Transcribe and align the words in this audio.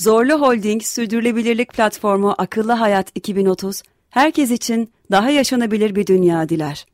Zorlu 0.00 0.40
Holding 0.40 0.82
Sürdürülebilirlik 0.82 1.72
Platformu 1.72 2.34
Akıllı 2.38 2.72
Hayat 2.72 3.12
2030, 3.14 3.82
herkes 4.10 4.50
için 4.50 4.92
daha 5.10 5.30
yaşanabilir 5.30 5.94
bir 5.94 6.06
dünya 6.06 6.48
diler. 6.48 6.86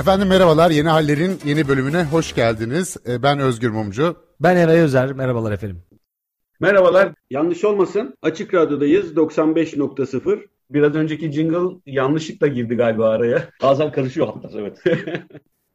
Efendim 0.00 0.28
merhabalar, 0.28 0.70
Yeni 0.70 0.88
Haller'in 0.88 1.38
yeni 1.44 1.68
bölümüne 1.68 2.04
hoş 2.04 2.34
geldiniz. 2.34 2.96
Ee, 3.08 3.22
Ben 3.22 3.38
Özgür 3.38 3.70
Mumcu. 3.70 4.16
Ben 4.40 4.56
Eray 4.56 4.80
Özer, 4.80 5.12
merhabalar 5.12 5.52
efendim. 5.52 5.82
Merhabalar. 6.60 7.12
Yanlış 7.30 7.64
olmasın. 7.64 8.14
Açık 8.22 8.54
Radyo'dayız. 8.54 9.16
95.0. 9.16 10.46
Biraz 10.70 10.94
önceki 10.94 11.32
jingle 11.32 11.76
yanlışlıkla 11.86 12.46
girdi 12.46 12.74
galiba 12.74 13.08
araya. 13.08 13.48
Bazen 13.62 13.92
karışıyor 13.92 14.26
hatta 14.26 14.60
evet. 14.60 14.82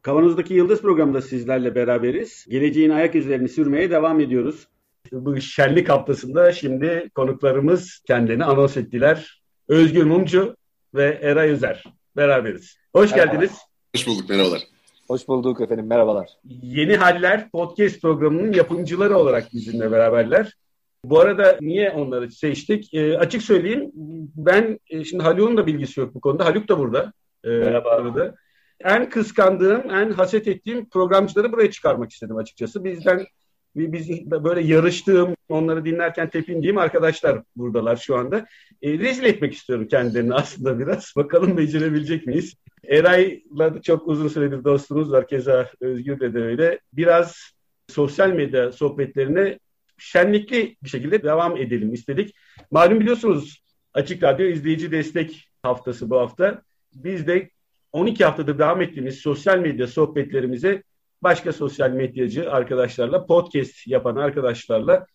Kavanozdaki 0.02 0.54
Yıldız 0.54 0.82
programında 0.82 1.22
sizlerle 1.22 1.74
beraberiz. 1.74 2.46
Geleceğin 2.48 2.90
ayak 2.90 3.14
izlerini 3.14 3.48
sürmeye 3.48 3.90
devam 3.90 4.20
ediyoruz. 4.20 4.68
Bu 5.12 5.40
şenlik 5.40 5.88
haftasında 5.88 6.52
şimdi 6.52 7.10
konuklarımız 7.14 8.00
kendini 8.06 8.44
anons 8.44 8.76
ettiler. 8.76 9.42
Özgür 9.68 10.04
Mumcu 10.04 10.56
ve 10.94 11.18
Eray 11.22 11.50
Özer 11.50 11.84
beraberiz. 12.16 12.76
Hoş 12.94 13.10
Merhaba. 13.10 13.32
geldiniz. 13.32 13.58
Hoş 13.96 14.06
bulduk, 14.06 14.30
merhabalar. 14.30 14.60
Hoş 15.06 15.28
bulduk 15.28 15.60
efendim, 15.60 15.86
merhabalar. 15.86 16.28
Yeni 16.62 16.96
Haller 16.96 17.50
podcast 17.50 18.02
programının 18.02 18.52
yapımcıları 18.52 19.16
olarak 19.16 19.52
bizimle 19.52 19.90
beraberler. 19.90 20.56
Bu 21.04 21.20
arada 21.20 21.58
niye 21.60 21.90
onları 21.90 22.30
seçtik? 22.30 22.94
E, 22.94 23.18
açık 23.18 23.42
söyleyeyim 23.42 23.90
ben 24.36 24.78
e, 24.90 25.04
şimdi 25.04 25.22
Haluk'un 25.22 25.56
da 25.56 25.66
bilgisi 25.66 26.00
yok 26.00 26.14
bu 26.14 26.20
konuda. 26.20 26.44
Haluk 26.44 26.68
da 26.68 26.78
burada. 26.78 27.12
E, 27.44 27.48
Merhaba. 27.48 27.90
arada. 27.90 28.34
En 28.80 29.10
kıskandığım, 29.10 29.90
en 29.90 30.10
haset 30.10 30.48
ettiğim 30.48 30.88
programcıları 30.88 31.52
buraya 31.52 31.70
çıkarmak 31.70 32.12
istedim 32.12 32.36
açıkçası. 32.36 32.84
Bizden 32.84 33.26
biz 33.74 34.30
böyle 34.30 34.60
yarıştığım, 34.60 35.34
onları 35.48 35.84
dinlerken 35.84 36.30
tepindiğim 36.30 36.78
arkadaşlar 36.78 37.42
buradalar 37.56 37.96
şu 37.96 38.16
anda. 38.16 38.46
E, 38.82 38.98
rezil 38.98 39.24
etmek 39.24 39.54
istiyorum 39.54 39.88
kendilerini 39.88 40.34
aslında 40.34 40.78
biraz. 40.78 41.12
Bakalım 41.16 41.56
becerebilecek 41.56 42.26
miyiz? 42.26 42.54
Eray'la 42.88 43.82
çok 43.82 44.08
uzun 44.08 44.28
süredir 44.28 44.64
dostumuz 44.64 45.12
var. 45.12 45.28
Keza 45.28 45.70
Özgür'le 45.80 46.34
de 46.34 46.38
öyle. 46.42 46.80
Biraz 46.92 47.52
sosyal 47.88 48.30
medya 48.30 48.72
sohbetlerine 48.72 49.58
şenlikli 49.98 50.76
bir 50.82 50.88
şekilde 50.88 51.22
devam 51.22 51.56
edelim 51.56 51.92
istedik. 51.92 52.34
Malum 52.70 53.00
biliyorsunuz 53.00 53.62
Açık 53.94 54.22
Radyo 54.22 54.46
izleyici 54.46 54.92
destek 54.92 55.48
haftası 55.62 56.10
bu 56.10 56.18
hafta. 56.18 56.62
Biz 56.94 57.26
de 57.26 57.50
12 57.92 58.24
haftadır 58.24 58.58
devam 58.58 58.82
ettiğimiz 58.82 59.18
sosyal 59.18 59.58
medya 59.58 59.86
sohbetlerimize 59.86 60.82
başka 61.22 61.52
sosyal 61.52 61.90
medyacı 61.90 62.52
arkadaşlarla, 62.52 63.26
podcast 63.26 63.86
yapan 63.86 64.16
arkadaşlarla 64.16 65.06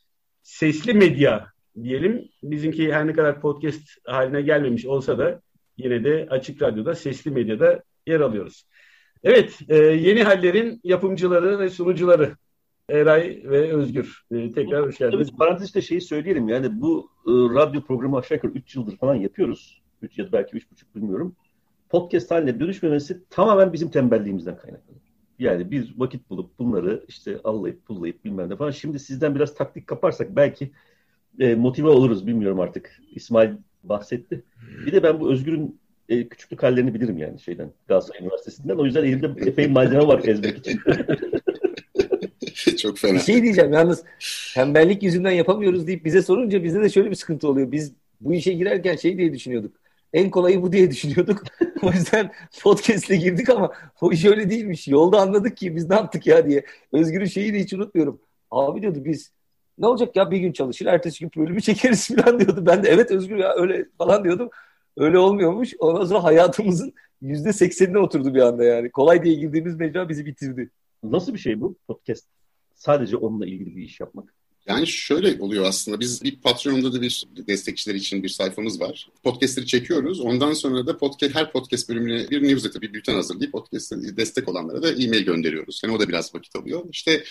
sesli 0.43 0.93
medya 0.93 1.47
diyelim. 1.83 2.29
Bizimki 2.43 2.93
her 2.93 3.07
ne 3.07 3.13
kadar 3.13 3.41
podcast 3.41 3.81
haline 4.05 4.41
gelmemiş 4.41 4.85
olsa 4.85 5.17
da 5.17 5.41
yine 5.77 6.03
de 6.03 6.27
Açık 6.29 6.61
Radyo'da 6.61 6.95
sesli 6.95 7.31
medyada 7.31 7.83
yer 8.07 8.19
alıyoruz. 8.19 8.63
Evet, 9.23 9.59
e, 9.69 9.75
yeni 9.77 10.23
hallerin 10.23 10.81
yapımcıları 10.83 11.59
ve 11.59 11.69
sunucuları 11.69 12.35
Eray 12.89 13.41
ve 13.43 13.73
Özgür. 13.73 14.21
E, 14.31 14.51
tekrar 14.51 14.85
hoş 14.85 14.97
geldiniz. 14.97 15.31
parantez 15.37 15.69
içinde 15.69 15.83
şeyi 15.83 16.01
söyleyelim 16.01 16.47
yani 16.49 16.81
bu 16.81 17.09
e, 17.27 17.31
radyo 17.31 17.81
programı 17.81 18.17
aşağı 18.17 18.35
yukarı 18.35 18.51
3 18.51 18.75
yıldır 18.75 18.97
falan 18.97 19.15
yapıyoruz. 19.15 19.81
3 20.01 20.17
ya 20.17 20.27
da 20.27 20.31
belki 20.31 20.57
3,5 20.57 20.65
bilmiyorum. 20.95 21.35
Podcast 21.89 22.31
haline 22.31 22.59
dönüşmemesi 22.59 23.23
tamamen 23.29 23.73
bizim 23.73 23.91
tembelliğimizden 23.91 24.57
kaynaklanıyor. 24.57 25.06
Yani 25.39 25.71
biz 25.71 25.99
vakit 25.99 26.29
bulup 26.29 26.59
bunları 26.59 27.03
işte 27.07 27.39
allayıp 27.43 27.85
pullayıp 27.85 28.25
bilmem 28.25 28.49
ne 28.49 28.55
falan. 28.55 28.71
Şimdi 28.71 28.99
sizden 28.99 29.35
biraz 29.35 29.55
taktik 29.55 29.87
kaparsak 29.87 30.35
belki 30.35 30.71
e, 31.39 31.55
motive 31.55 31.89
oluruz 31.89 32.27
bilmiyorum 32.27 32.59
artık. 32.59 33.01
İsmail 33.15 33.51
bahsetti. 33.83 34.43
Bir 34.85 34.91
de 34.91 35.03
ben 35.03 35.19
bu 35.19 35.31
Özgür'ün 35.31 35.79
e, 36.09 36.27
küçüklük 36.27 36.63
hallerini 36.63 36.93
bilirim 36.93 37.17
yani 37.17 37.39
şeyden 37.39 37.71
Galatasaray 37.87 38.21
Üniversitesi'nden. 38.21 38.75
O 38.75 38.85
yüzden 38.85 39.03
elimde 39.03 39.49
epey 39.49 39.67
malzeme 39.67 40.07
var 40.07 40.21
ezmek 40.25 40.57
için. 40.57 40.79
Çok 42.77 42.97
fena. 42.97 43.13
Bir 43.13 43.19
şey 43.19 43.43
diyeceğim 43.43 43.73
yalnız 43.73 44.03
tembellik 44.53 45.03
yüzünden 45.03 45.31
yapamıyoruz 45.31 45.87
deyip 45.87 46.05
bize 46.05 46.21
sorunca 46.21 46.63
bizde 46.63 46.81
de 46.81 46.89
şöyle 46.89 47.09
bir 47.09 47.15
sıkıntı 47.15 47.47
oluyor. 47.47 47.71
Biz 47.71 47.93
bu 48.21 48.33
işe 48.33 48.53
girerken 48.53 48.95
şey 48.95 49.17
diye 49.17 49.33
düşünüyorduk. 49.33 49.75
En 50.13 50.29
kolayı 50.29 50.61
bu 50.61 50.71
diye 50.71 50.91
düşünüyorduk. 50.91 51.43
o 51.83 51.91
yüzden 51.91 52.31
podcast'le 52.61 53.09
girdik 53.09 53.49
ama 53.49 53.71
o 54.01 54.11
iş 54.11 54.25
öyle 54.25 54.49
değilmiş. 54.49 54.87
Yolda 54.87 55.21
anladık 55.21 55.57
ki 55.57 55.75
biz 55.75 55.89
ne 55.89 55.95
yaptık 55.95 56.27
ya 56.27 56.47
diye. 56.49 56.65
Özgür'ün 56.91 57.25
şeyi 57.25 57.53
de 57.53 57.59
hiç 57.59 57.73
unutmuyorum. 57.73 58.21
Abi 58.51 58.81
diyordu 58.81 59.05
biz 59.05 59.31
ne 59.77 59.87
olacak 59.87 60.15
ya 60.15 60.31
bir 60.31 60.37
gün 60.37 60.51
çalışır 60.51 60.85
ertesi 60.85 61.19
gün 61.19 61.31
bölümü 61.37 61.61
çekeriz 61.61 62.07
falan 62.15 62.39
diyordu. 62.39 62.65
Ben 62.65 62.83
de 62.83 62.89
evet 62.89 63.11
Özgür 63.11 63.35
ya 63.35 63.53
öyle 63.55 63.85
falan 63.97 64.23
diyordum. 64.23 64.49
Öyle 64.97 65.17
olmuyormuş. 65.17 65.73
Ondan 65.79 66.05
sonra 66.05 66.23
hayatımızın 66.23 66.93
yüzde 67.21 67.53
seksenine 67.53 67.97
oturdu 67.99 68.35
bir 68.35 68.41
anda 68.41 68.63
yani. 68.63 68.91
Kolay 68.91 69.23
diye 69.23 69.35
girdiğimiz 69.35 69.75
mecra 69.75 70.09
bizi 70.09 70.25
bitirdi. 70.25 70.69
Nasıl 71.03 71.33
bir 71.33 71.39
şey 71.39 71.61
bu 71.61 71.75
podcast? 71.87 72.27
Sadece 72.75 73.17
onunla 73.17 73.45
ilgili 73.45 73.75
bir 73.75 73.83
iş 73.83 73.99
yapmak. 73.99 74.26
Yani 74.67 74.87
şöyle 74.87 75.41
oluyor 75.41 75.65
aslında. 75.65 75.99
Biz 75.99 76.23
bir 76.23 76.35
Patreon'da 76.35 76.93
da 76.93 77.01
bir 77.01 77.25
destekçiler 77.47 77.95
için 77.95 78.23
bir 78.23 78.29
sayfamız 78.29 78.79
var. 78.79 79.09
Podcast'leri 79.23 79.65
çekiyoruz. 79.65 80.19
Ondan 80.19 80.53
sonra 80.53 80.87
da 80.87 80.97
podcast, 80.97 81.35
her 81.35 81.51
podcast 81.51 81.89
bölümüne 81.89 82.29
bir 82.29 82.43
newsletter, 82.43 82.81
bir 82.81 82.93
bülten 82.93 83.13
hazırlayıp 83.13 83.51
podcast'e 83.51 84.17
destek 84.17 84.49
olanlara 84.49 84.83
da 84.83 84.91
e-mail 84.91 85.23
gönderiyoruz. 85.23 85.81
Yani 85.83 85.95
o 85.95 85.99
da 85.99 86.07
biraz 86.07 86.35
vakit 86.35 86.55
alıyor. 86.55 86.85
İşte 86.91 87.23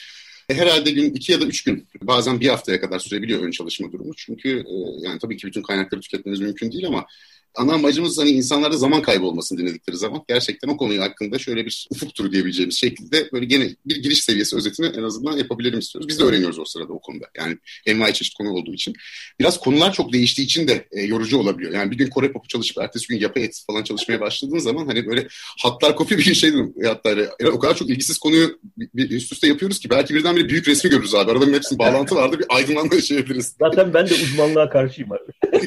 e, 0.49 0.55
herhalde 0.55 0.91
gün 0.91 1.15
iki 1.15 1.33
ya 1.33 1.41
da 1.41 1.45
üç 1.45 1.65
gün 1.65 1.89
bazen 2.03 2.41
bir 2.41 2.49
haftaya 2.49 2.81
kadar 2.81 2.99
sürebiliyor 2.99 3.43
ön 3.43 3.51
çalışma 3.51 3.93
durumu. 3.93 4.15
Çünkü 4.17 4.49
e, 4.49 5.07
yani 5.07 5.19
tabii 5.19 5.37
ki 5.37 5.47
bütün 5.47 5.63
kaynakları 5.63 6.01
tüketmeniz 6.01 6.41
mümkün 6.41 6.73
değil 6.73 6.87
ama 6.87 7.07
ana 7.57 7.73
amacımız 7.73 8.19
hani 8.19 8.31
insanlarda 8.31 8.77
zaman 8.77 9.03
kaybı 9.03 9.27
olmasın 9.27 9.59
dinledikleri 9.59 9.97
zaman. 9.97 10.25
Gerçekten 10.29 10.69
o 10.69 10.77
konuyu 10.77 11.03
hakkında 11.03 11.39
şöyle 11.39 11.67
bir 11.67 11.89
ufuk 11.91 12.15
turu 12.15 12.33
diyebileceğimiz 12.33 12.77
şekilde 12.77 13.29
böyle 13.33 13.47
gene 13.47 13.77
bir 13.87 14.03
giriş 14.03 14.25
seviyesi 14.25 14.57
özetini 14.57 14.87
en 14.87 15.03
azından 15.03 15.37
yapabilelim 15.37 15.79
istiyoruz. 15.79 16.09
Biz 16.09 16.19
de 16.19 16.25
öğreniyoruz 16.25 16.59
o 16.59 16.65
sırada 16.65 16.93
o 16.93 17.01
konuda. 17.01 17.27
Yani 17.37 17.59
envai 17.87 18.13
çeşit 18.13 18.35
konu 18.35 18.51
olduğu 18.51 18.75
için. 18.75 18.95
Biraz 19.41 19.61
konular 19.61 19.93
çok 19.93 20.13
değiştiği 20.13 20.45
için 20.45 20.69
de 20.69 20.89
e, 20.93 21.03
yorucu 21.03 21.39
olabiliyor. 21.39 21.73
Yani 21.73 21.91
bir 21.91 21.97
gün 21.97 22.07
Kore 22.07 22.33
popu 22.33 22.49
çalışıp 22.49 22.79
ertesi 22.79 23.09
gün 23.09 23.19
yapay 23.21 23.45
et 23.45 23.63
falan 23.67 23.83
çalışmaya 23.83 24.21
başladığın 24.21 24.59
zaman 24.59 24.87
hani 24.87 25.07
böyle 25.07 25.29
hatlar 25.59 25.97
kopuyor 25.97 26.21
bir 26.21 26.35
şey 26.35 26.53
değil 26.53 26.65
mi? 26.65 26.73
Hatta 26.87 27.09
öyle, 27.09 27.31
o 27.53 27.59
kadar 27.59 27.77
çok 27.77 27.91
ilgisiz 27.91 28.19
konuyu 28.19 28.59
üst 28.95 29.33
üste 29.33 29.49
yapıyoruz 29.49 29.79
ki 29.79 29.91
belki 29.91 30.15
birdenbire 30.15 30.49
büyük 30.49 30.69
resmi 30.69 30.91
görürüz 30.91 31.15
abi. 31.15 31.31
Aralarının 31.31 31.55
hepsinin 31.55 31.79
bağlantı 31.79 32.15
vardı 32.15 32.39
bir 32.39 32.47
aydınlanma 32.49 32.95
yaşayabiliriz. 32.95 33.57
Zaten 33.59 33.95
ben 33.95 34.09
de 34.09 34.15
uzmanlığa 34.15 34.71
karşıyım 34.71 35.13
abi. 35.13 35.23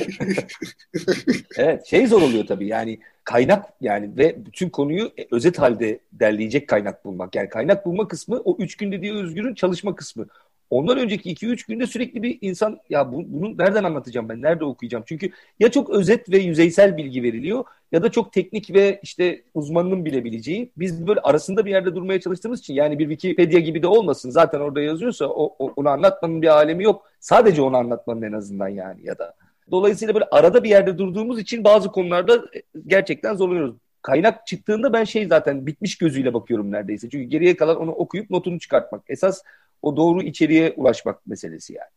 Evet 1.57 1.78
şey 1.85 2.07
zor 2.07 2.21
oluyor 2.21 2.47
tabii 2.47 2.67
yani 2.67 2.99
kaynak 3.23 3.65
yani 3.81 4.17
ve 4.17 4.45
bütün 4.45 4.69
konuyu 4.69 5.11
özet 5.31 5.59
halde 5.59 5.99
derleyecek 6.11 6.67
kaynak 6.67 7.05
bulmak. 7.05 7.35
Yani 7.35 7.49
kaynak 7.49 7.85
bulma 7.85 8.07
kısmı 8.07 8.41
o 8.45 8.57
üç 8.59 8.77
gün 8.77 8.91
dediği 8.91 9.13
Özgür'ün 9.13 9.53
çalışma 9.53 9.95
kısmı. 9.95 10.25
Ondan 10.69 10.97
önceki 10.97 11.31
iki 11.31 11.47
üç 11.47 11.65
günde 11.65 11.87
sürekli 11.87 12.23
bir 12.23 12.37
insan 12.41 12.79
ya 12.89 13.11
bu, 13.11 13.23
bunu 13.27 13.57
nereden 13.57 13.83
anlatacağım 13.83 14.29
ben 14.29 14.41
nerede 14.41 14.65
okuyacağım? 14.65 15.03
Çünkü 15.07 15.31
ya 15.59 15.71
çok 15.71 15.89
özet 15.89 16.29
ve 16.31 16.37
yüzeysel 16.37 16.97
bilgi 16.97 17.23
veriliyor 17.23 17.63
ya 17.91 18.03
da 18.03 18.11
çok 18.11 18.33
teknik 18.33 18.73
ve 18.73 18.99
işte 19.03 19.41
uzmanının 19.53 20.05
bilebileceği. 20.05 20.71
Biz 20.77 21.07
böyle 21.07 21.19
arasında 21.19 21.65
bir 21.65 21.71
yerde 21.71 21.95
durmaya 21.95 22.19
çalıştığımız 22.19 22.59
için 22.59 22.73
yani 22.73 22.99
bir 22.99 23.09
Wikipedia 23.09 23.59
gibi 23.59 23.83
de 23.83 23.87
olmasın. 23.87 24.29
Zaten 24.29 24.59
orada 24.59 24.81
yazıyorsa 24.81 25.25
o, 25.25 25.55
o- 25.59 25.73
onu 25.75 25.89
anlatmanın 25.89 26.41
bir 26.41 26.47
alemi 26.47 26.83
yok. 26.83 27.05
Sadece 27.19 27.61
onu 27.61 27.77
anlatmanın 27.77 28.21
en 28.21 28.31
azından 28.31 28.67
yani 28.67 28.99
ya 29.03 29.17
da. 29.17 29.33
Dolayısıyla 29.71 30.13
böyle 30.13 30.25
arada 30.31 30.63
bir 30.63 30.69
yerde 30.69 30.97
durduğumuz 30.97 31.39
için 31.39 31.63
bazı 31.63 31.91
konularda 31.91 32.35
e, 32.35 32.63
gerçekten 32.87 33.35
zorlanıyoruz. 33.35 33.75
Kaynak 34.01 34.47
çıktığında 34.47 34.93
ben 34.93 35.03
şey 35.03 35.27
zaten 35.27 35.65
bitmiş 35.65 35.97
gözüyle 35.97 36.33
bakıyorum 36.33 36.71
neredeyse. 36.71 37.09
Çünkü 37.09 37.29
geriye 37.29 37.57
kalan 37.57 37.77
onu 37.77 37.91
okuyup 37.91 38.29
notunu 38.29 38.59
çıkartmak. 38.59 39.01
Esas 39.07 39.41
o 39.81 39.97
doğru 39.97 40.21
içeriğe 40.21 40.73
ulaşmak 40.75 41.27
meselesi 41.27 41.73
yani. 41.73 41.89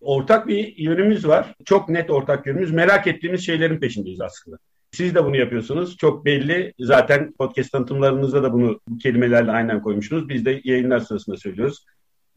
Ortak 0.00 0.48
bir 0.48 0.76
yönümüz 0.76 1.28
var. 1.28 1.54
Çok 1.64 1.88
net 1.88 2.10
ortak 2.10 2.46
yönümüz. 2.46 2.72
Merak 2.72 3.06
ettiğimiz 3.06 3.46
şeylerin 3.46 3.80
peşindeyiz 3.80 4.20
aslında. 4.20 4.58
Siz 4.92 5.14
de 5.14 5.24
bunu 5.24 5.36
yapıyorsunuz. 5.36 5.96
Çok 5.96 6.24
belli. 6.24 6.74
Zaten 6.78 7.32
podcast 7.32 7.72
tanıtımlarınızda 7.72 8.42
da 8.42 8.52
bunu 8.52 8.80
bu 8.88 8.98
kelimelerle 8.98 9.50
aynen 9.50 9.82
koymuşsunuz. 9.82 10.28
Biz 10.28 10.44
de 10.44 10.60
yayınlar 10.64 11.00
sırasında 11.00 11.36
söylüyoruz. 11.36 11.84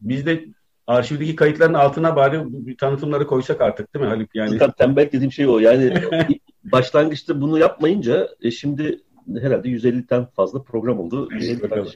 Biz 0.00 0.26
de 0.26 0.44
arşivdeki 0.86 1.36
kayıtların 1.36 1.74
altına 1.74 2.16
bari 2.16 2.42
tanıtımları 2.76 3.26
koysak 3.26 3.60
artık 3.60 3.94
değil 3.94 4.04
mi 4.04 4.10
Haluk? 4.10 4.34
Yani... 4.34 4.50
Zaten 4.50 4.70
tembel 4.70 5.12
dediğim 5.12 5.32
şey 5.32 5.46
o. 5.46 5.58
Yani 5.58 5.94
başlangıçta 6.64 7.40
bunu 7.40 7.58
yapmayınca 7.58 8.28
e, 8.42 8.50
şimdi 8.50 9.00
herhalde 9.40 9.68
150'den 9.68 10.26
fazla 10.26 10.62
program 10.62 11.00
oldu. 11.00 11.30
Bir 11.30 11.40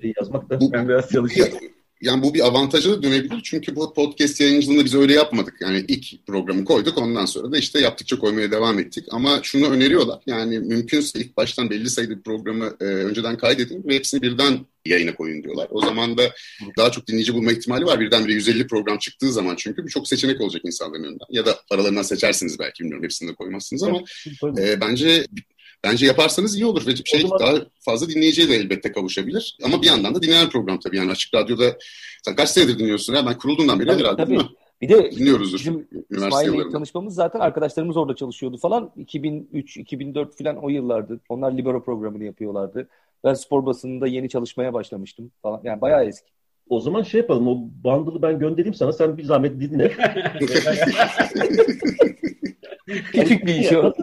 şey 0.01 0.13
yazmak 0.17 0.51
da 0.51 0.59
ben 0.73 0.89
biraz 0.89 1.11
çalışıyorum 1.11 1.59
yani 2.03 2.23
bu 2.23 2.35
bir 2.35 2.47
avantaja 2.47 2.91
da 2.91 3.03
dönebilir. 3.03 3.41
Çünkü 3.45 3.77
bu 3.77 3.95
podcast 3.95 4.41
yayıncılığında 4.41 4.85
biz 4.85 4.95
öyle 4.95 5.13
yapmadık. 5.13 5.55
Yani 5.61 5.85
ilk 5.89 6.27
programı 6.27 6.65
koyduk 6.65 6.99
ondan 6.99 7.25
sonra 7.25 7.53
da 7.53 7.59
işte 7.59 7.81
yaptıkça 7.81 8.19
koymaya 8.19 8.51
devam 8.51 8.79
ettik. 8.79 9.05
Ama 9.11 9.41
şunu 9.43 9.67
öneriyorlar. 9.67 10.21
Yani 10.27 10.59
mümkünse 10.59 11.21
ilk 11.21 11.37
baştan 11.37 11.71
belli 11.71 11.91
sayıda 11.91 12.23
programı 12.25 12.77
e, 12.81 12.85
önceden 12.85 13.37
kaydedin 13.37 13.85
ve 13.89 13.95
hepsini 13.95 14.23
birden 14.23 14.59
yayına 14.87 15.15
koyun 15.15 15.43
diyorlar. 15.43 15.69
O 15.71 15.81
zaman 15.81 16.19
da 16.19 16.23
daha 16.77 16.91
çok 16.91 17.07
dinleyici 17.07 17.35
bulma 17.35 17.53
ihtimali 17.53 17.85
var. 17.85 18.01
Birdenbire 18.01 18.33
150 18.33 18.67
program 18.67 18.99
çıktığı 18.99 19.33
zaman 19.33 19.55
çünkü 19.57 19.87
birçok 19.87 20.09
seçenek 20.09 20.41
olacak 20.41 20.63
insanların 20.65 21.05
önünden. 21.05 21.27
Ya 21.31 21.47
da 21.47 21.59
aralarından 21.71 22.03
seçersiniz 22.03 22.59
belki 22.59 22.83
bilmiyorum 22.83 23.05
hepsini 23.05 23.31
de 23.31 23.35
koymazsınız 23.35 23.83
ama 23.83 24.01
e, 24.59 24.81
bence 24.81 25.27
Bence 25.85 26.07
yaparsanız 26.07 26.57
iyi 26.57 26.67
olur 26.67 26.87
ve 26.87 26.97
şey 27.05 27.21
zaman... 27.21 27.41
daha 27.41 27.55
fazla 27.81 28.09
dinleyiciye 28.09 28.49
de 28.49 28.55
elbette 28.55 28.93
kavuşabilir. 28.93 29.59
Ama 29.65 29.83
bir 29.83 29.87
yandan 29.87 30.15
da 30.15 30.23
dinleyen 30.23 30.49
program 30.49 30.81
tabii 30.81 30.97
yani 30.97 31.11
Açık 31.11 31.35
Radyo'da 31.35 31.79
sen 32.25 32.37
kaç 32.37 32.49
senedir 32.49 32.79
dinliyorsun 32.79 33.15
ya? 33.15 33.27
Ben 33.27 33.39
kurulduğundan 33.39 33.81
beri 33.81 33.89
tabii, 33.89 34.01
herhalde 34.01 34.23
tabii. 34.23 34.31
değil 34.31 34.41
mi? 34.41 34.49
Bir 34.81 34.89
de 34.89 35.13
dinliyoruzdur. 35.13 35.59
Bizim 35.59 35.89
İsmail'le 36.11 36.71
tanışmamız 36.73 37.15
zaten 37.15 37.41
arkadaşlarımız 37.41 37.97
orada 37.97 38.17
çalışıyordu 38.17 38.57
falan. 38.57 38.91
2003, 38.97 39.77
2004 39.77 40.39
falan 40.39 40.57
o 40.57 40.69
yıllardı. 40.69 41.21
Onlar 41.29 41.53
Libero 41.53 41.85
programını 41.85 42.25
yapıyorlardı. 42.25 42.89
Ben 43.25 43.35
spor 43.35 43.67
basınında 43.67 44.07
yeni 44.07 44.29
çalışmaya 44.29 44.73
başlamıştım 44.73 45.31
falan. 45.43 45.61
Yani 45.65 45.81
bayağı 45.81 46.05
eski. 46.05 46.29
O 46.69 46.81
zaman 46.81 47.03
şey 47.03 47.21
yapalım. 47.21 47.49
O 47.49 47.59
bandılı 47.85 48.23
ben 48.23 48.39
göndereyim 48.39 48.75
sana. 48.75 48.93
Sen 48.93 49.19
bir 49.19 49.25
zahmet 49.25 49.61
dinle. 49.61 49.93
Küçük 52.89 53.47
bir 53.47 53.55
iş 53.55 53.73
o. 53.73 53.95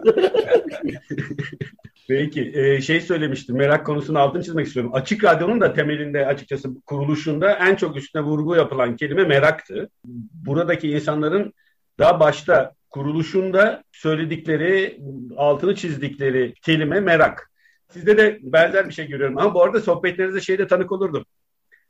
Peki 2.08 2.52
e, 2.54 2.80
şey 2.80 3.00
söylemiştim 3.00 3.56
merak 3.56 3.86
konusunu 3.86 4.18
altını 4.18 4.42
çizmek 4.42 4.66
istiyorum. 4.66 4.94
Açık 4.94 5.24
Radyo'nun 5.24 5.60
da 5.60 5.72
temelinde 5.72 6.26
açıkçası 6.26 6.80
kuruluşunda 6.86 7.52
en 7.52 7.76
çok 7.76 7.96
üstüne 7.96 8.22
vurgu 8.22 8.56
yapılan 8.56 8.96
kelime 8.96 9.24
meraktı. 9.24 9.90
Buradaki 10.34 10.90
insanların 10.90 11.52
daha 11.98 12.20
başta 12.20 12.72
kuruluşunda 12.90 13.82
söyledikleri, 13.92 15.00
altını 15.36 15.74
çizdikleri 15.74 16.54
kelime 16.62 17.00
merak. 17.00 17.50
Sizde 17.92 18.16
de 18.16 18.38
benzer 18.42 18.88
bir 18.88 18.94
şey 18.94 19.06
görüyorum 19.06 19.38
ama 19.38 19.54
bu 19.54 19.62
arada 19.62 19.80
sohbetlerinizde 19.80 20.40
şeyde 20.40 20.66
tanık 20.66 20.92
olurdum. 20.92 21.24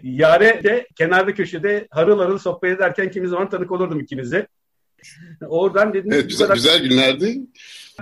Yare 0.03 0.65
de 0.65 0.87
kenarda 0.95 1.35
köşede 1.35 1.87
harıl 1.91 2.19
harıl 2.19 2.39
sohbet 2.39 2.77
ederken 2.77 3.11
kimi 3.11 3.29
zaman 3.29 3.49
tanık 3.49 3.73
olurdum 3.73 4.01
ikinize. 4.01 4.47
Oradan 5.49 5.95
dediniz. 5.95 6.17
Evet, 6.17 6.29
güzel, 6.29 6.47
kadar... 6.47 6.57
güzel 6.57 6.83
günlerdi. 6.83 7.41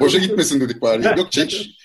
Boşa 0.01 0.19
gitmesin 0.19 0.61
dedik 0.61 0.83
bari. 0.83 1.19
Yok 1.19 1.33
çek. 1.33 1.77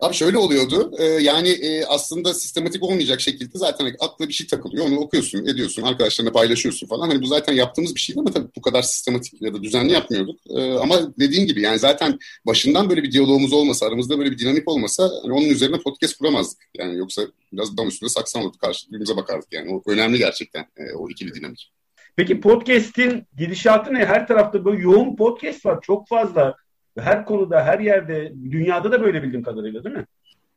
Abi 0.00 0.14
şöyle 0.14 0.38
oluyordu. 0.38 0.92
E, 0.98 1.04
yani 1.04 1.48
e, 1.48 1.84
aslında 1.84 2.34
sistematik 2.34 2.82
olmayacak 2.82 3.20
şekilde 3.20 3.58
zaten 3.58 3.96
aklına 4.00 4.28
bir 4.28 4.34
şey 4.34 4.46
takılıyor. 4.46 4.86
Onu 4.86 4.98
okuyorsun, 4.98 5.46
ediyorsun, 5.46 5.82
arkadaşlarına 5.82 6.32
paylaşıyorsun 6.32 6.86
falan. 6.86 7.08
Hani 7.08 7.22
bu 7.22 7.26
zaten 7.26 7.52
yaptığımız 7.52 7.94
bir 7.94 8.00
şeydi 8.00 8.20
ama 8.20 8.30
tabii 8.30 8.48
bu 8.56 8.62
kadar 8.62 8.82
sistematik 8.82 9.42
ya 9.42 9.54
da 9.54 9.62
düzenli 9.62 9.92
yapmıyorduk. 9.92 10.40
E, 10.50 10.72
ama 10.72 11.18
dediğim 11.18 11.46
gibi 11.46 11.60
yani 11.60 11.78
zaten 11.78 12.18
başından 12.46 12.90
böyle 12.90 13.02
bir 13.02 13.12
diyalogumuz 13.12 13.52
olmasa, 13.52 13.86
aramızda 13.86 14.18
böyle 14.18 14.30
bir 14.30 14.38
dinamik 14.38 14.68
olmasa 14.68 15.10
hani 15.22 15.32
onun 15.32 15.48
üzerine 15.48 15.78
podcast 15.78 16.18
kuramazdık. 16.18 16.58
Yani 16.78 16.98
yoksa 16.98 17.22
biraz 17.52 17.76
dam 17.76 17.88
üstünde 17.88 18.10
saksan 18.10 18.42
olurdu. 18.42 18.56
Karşı 18.60 18.86
birbirimize 18.86 19.16
bakardık 19.16 19.52
yani. 19.52 19.74
O 19.74 19.90
önemli 19.90 20.18
gerçekten 20.18 20.66
e, 20.76 20.92
o 20.94 21.10
ikili 21.10 21.34
dinamik. 21.34 21.73
Peki 22.16 22.40
podcast'in 22.40 23.26
gidişatı 23.36 23.94
ne? 23.94 24.06
Her 24.06 24.26
tarafta 24.26 24.64
böyle 24.64 24.82
yoğun 24.82 25.16
podcast 25.16 25.66
var. 25.66 25.78
Çok 25.82 26.08
fazla 26.08 26.56
her 26.98 27.24
konuda, 27.24 27.64
her 27.64 27.78
yerde, 27.80 28.32
dünyada 28.50 28.92
da 28.92 29.02
böyle 29.02 29.22
bildiğim 29.22 29.42
kadarıyla 29.42 29.84
değil 29.84 29.96
mi? 29.96 30.06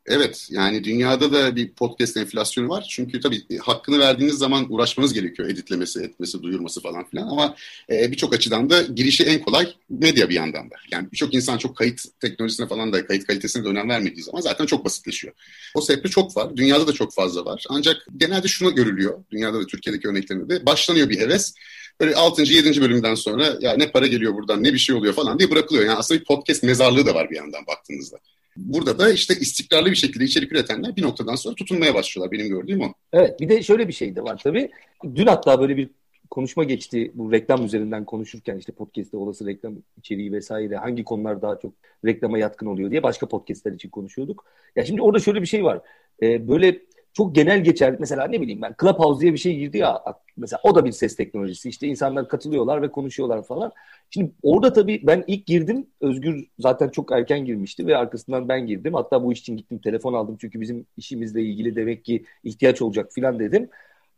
Evet 0.07 0.47
yani 0.51 0.83
dünyada 0.83 1.33
da 1.33 1.55
bir 1.55 1.73
podcast 1.73 2.17
enflasyonu 2.17 2.69
var. 2.69 2.87
Çünkü 2.89 3.19
tabii 3.19 3.41
e, 3.49 3.57
hakkını 3.57 3.99
verdiğiniz 3.99 4.37
zaman 4.37 4.65
uğraşmanız 4.69 5.13
gerekiyor. 5.13 5.49
Editlemesi, 5.49 5.99
etmesi, 5.99 6.43
duyurması 6.43 6.81
falan 6.81 7.07
filan. 7.07 7.27
Ama 7.27 7.55
e, 7.89 8.11
birçok 8.11 8.33
açıdan 8.33 8.69
da 8.69 8.81
girişi 8.81 9.23
en 9.23 9.41
kolay 9.41 9.73
medya 9.89 10.29
bir 10.29 10.35
yandan 10.35 10.71
da. 10.71 10.75
Yani 10.91 11.11
birçok 11.11 11.33
insan 11.33 11.57
çok 11.57 11.77
kayıt 11.77 12.01
teknolojisine 12.19 12.67
falan 12.67 12.93
da 12.93 13.05
kayıt 13.05 13.27
kalitesine 13.27 13.63
de 13.63 13.67
önem 13.67 13.89
vermediği 13.89 14.23
zaman 14.23 14.41
zaten 14.41 14.65
çok 14.65 14.85
basitleşiyor. 14.85 15.33
O 15.75 15.81
sebeple 15.81 16.09
çok 16.09 16.37
var. 16.37 16.57
Dünyada 16.57 16.87
da 16.87 16.93
çok 16.93 17.13
fazla 17.13 17.45
var. 17.45 17.65
Ancak 17.69 18.07
genelde 18.17 18.47
şuna 18.47 18.69
görülüyor. 18.69 19.23
Dünyada 19.31 19.59
da 19.59 19.65
Türkiye'deki 19.65 20.07
örneklerinde 20.07 20.49
de 20.49 20.65
başlanıyor 20.65 21.09
bir 21.09 21.19
heves 21.19 21.53
böyle 21.99 22.15
6. 22.15 22.41
7. 22.41 22.81
bölümden 22.81 23.15
sonra 23.15 23.57
ya 23.61 23.73
ne 23.77 23.91
para 23.91 24.07
geliyor 24.07 24.33
buradan 24.33 24.63
ne 24.63 24.73
bir 24.73 24.77
şey 24.77 24.95
oluyor 24.95 25.13
falan 25.13 25.39
diye 25.39 25.51
bırakılıyor. 25.51 25.85
Yani 25.85 25.97
aslında 25.97 26.19
bir 26.19 26.25
podcast 26.25 26.63
mezarlığı 26.63 27.05
da 27.05 27.15
var 27.15 27.29
bir 27.29 27.35
yandan 27.35 27.67
baktığınızda. 27.67 28.17
Burada 28.57 28.99
da 28.99 29.11
işte 29.11 29.33
istikrarlı 29.33 29.91
bir 29.91 29.95
şekilde 29.95 30.23
içerik 30.23 30.51
üretenler 30.51 30.95
bir 30.95 31.01
noktadan 31.01 31.35
sonra 31.35 31.55
tutunmaya 31.55 31.93
başlıyorlar. 31.93 32.31
Benim 32.31 32.49
gördüğüm 32.49 32.81
o. 32.81 32.93
Evet 33.13 33.39
bir 33.39 33.49
de 33.49 33.63
şöyle 33.63 33.87
bir 33.87 33.93
şey 33.93 34.15
de 34.15 34.23
var 34.23 34.41
tabii. 34.43 34.69
Dün 35.15 35.27
hatta 35.27 35.61
böyle 35.61 35.77
bir 35.77 35.89
konuşma 36.31 36.63
geçti 36.63 37.11
bu 37.13 37.31
reklam 37.31 37.65
üzerinden 37.65 38.05
konuşurken 38.05 38.57
işte 38.57 38.71
podcast'te 38.71 39.17
olası 39.17 39.47
reklam 39.47 39.75
içeriği 39.97 40.31
vesaire 40.31 40.75
hangi 40.77 41.03
konular 41.03 41.41
daha 41.41 41.59
çok 41.59 41.73
reklama 42.05 42.37
yatkın 42.37 42.65
oluyor 42.65 42.91
diye 42.91 43.03
başka 43.03 43.27
podcast'ler 43.27 43.71
için 43.71 43.89
konuşuyorduk. 43.89 44.45
Ya 44.75 44.85
şimdi 44.85 45.01
orada 45.01 45.19
şöyle 45.19 45.41
bir 45.41 45.47
şey 45.47 45.63
var. 45.63 45.81
Ee, 46.21 46.47
böyle 46.47 46.79
çok 47.17 47.35
genel 47.35 47.63
geçer. 47.63 47.95
Mesela 47.99 48.27
ne 48.27 48.41
bileyim 48.41 48.61
ben 48.61 48.75
Clubhouse 48.81 49.21
diye 49.21 49.33
bir 49.33 49.37
şey 49.37 49.57
girdi 49.57 49.77
ya 49.77 50.03
mesela 50.37 50.59
o 50.63 50.75
da 50.75 50.85
bir 50.85 50.91
ses 50.91 51.15
teknolojisi. 51.15 51.69
İşte 51.69 51.87
insanlar 51.87 52.27
katılıyorlar 52.27 52.81
ve 52.81 52.91
konuşuyorlar 52.91 53.43
falan. 53.43 53.71
Şimdi 54.09 54.31
orada 54.43 54.73
tabii 54.73 55.01
ben 55.03 55.23
ilk 55.27 55.45
girdim. 55.45 55.87
Özgür 56.01 56.47
zaten 56.59 56.89
çok 56.89 57.11
erken 57.11 57.45
girmişti 57.45 57.87
ve 57.87 57.97
arkasından 57.97 58.49
ben 58.49 58.67
girdim. 58.67 58.93
Hatta 58.93 59.23
bu 59.23 59.33
iş 59.33 59.39
için 59.39 59.57
gittim 59.57 59.79
telefon 59.79 60.13
aldım 60.13 60.37
çünkü 60.41 60.61
bizim 60.61 60.85
işimizle 60.97 61.41
ilgili 61.41 61.75
demek 61.75 62.05
ki 62.05 62.25
ihtiyaç 62.43 62.81
olacak 62.81 63.11
filan 63.13 63.39
dedim. 63.39 63.69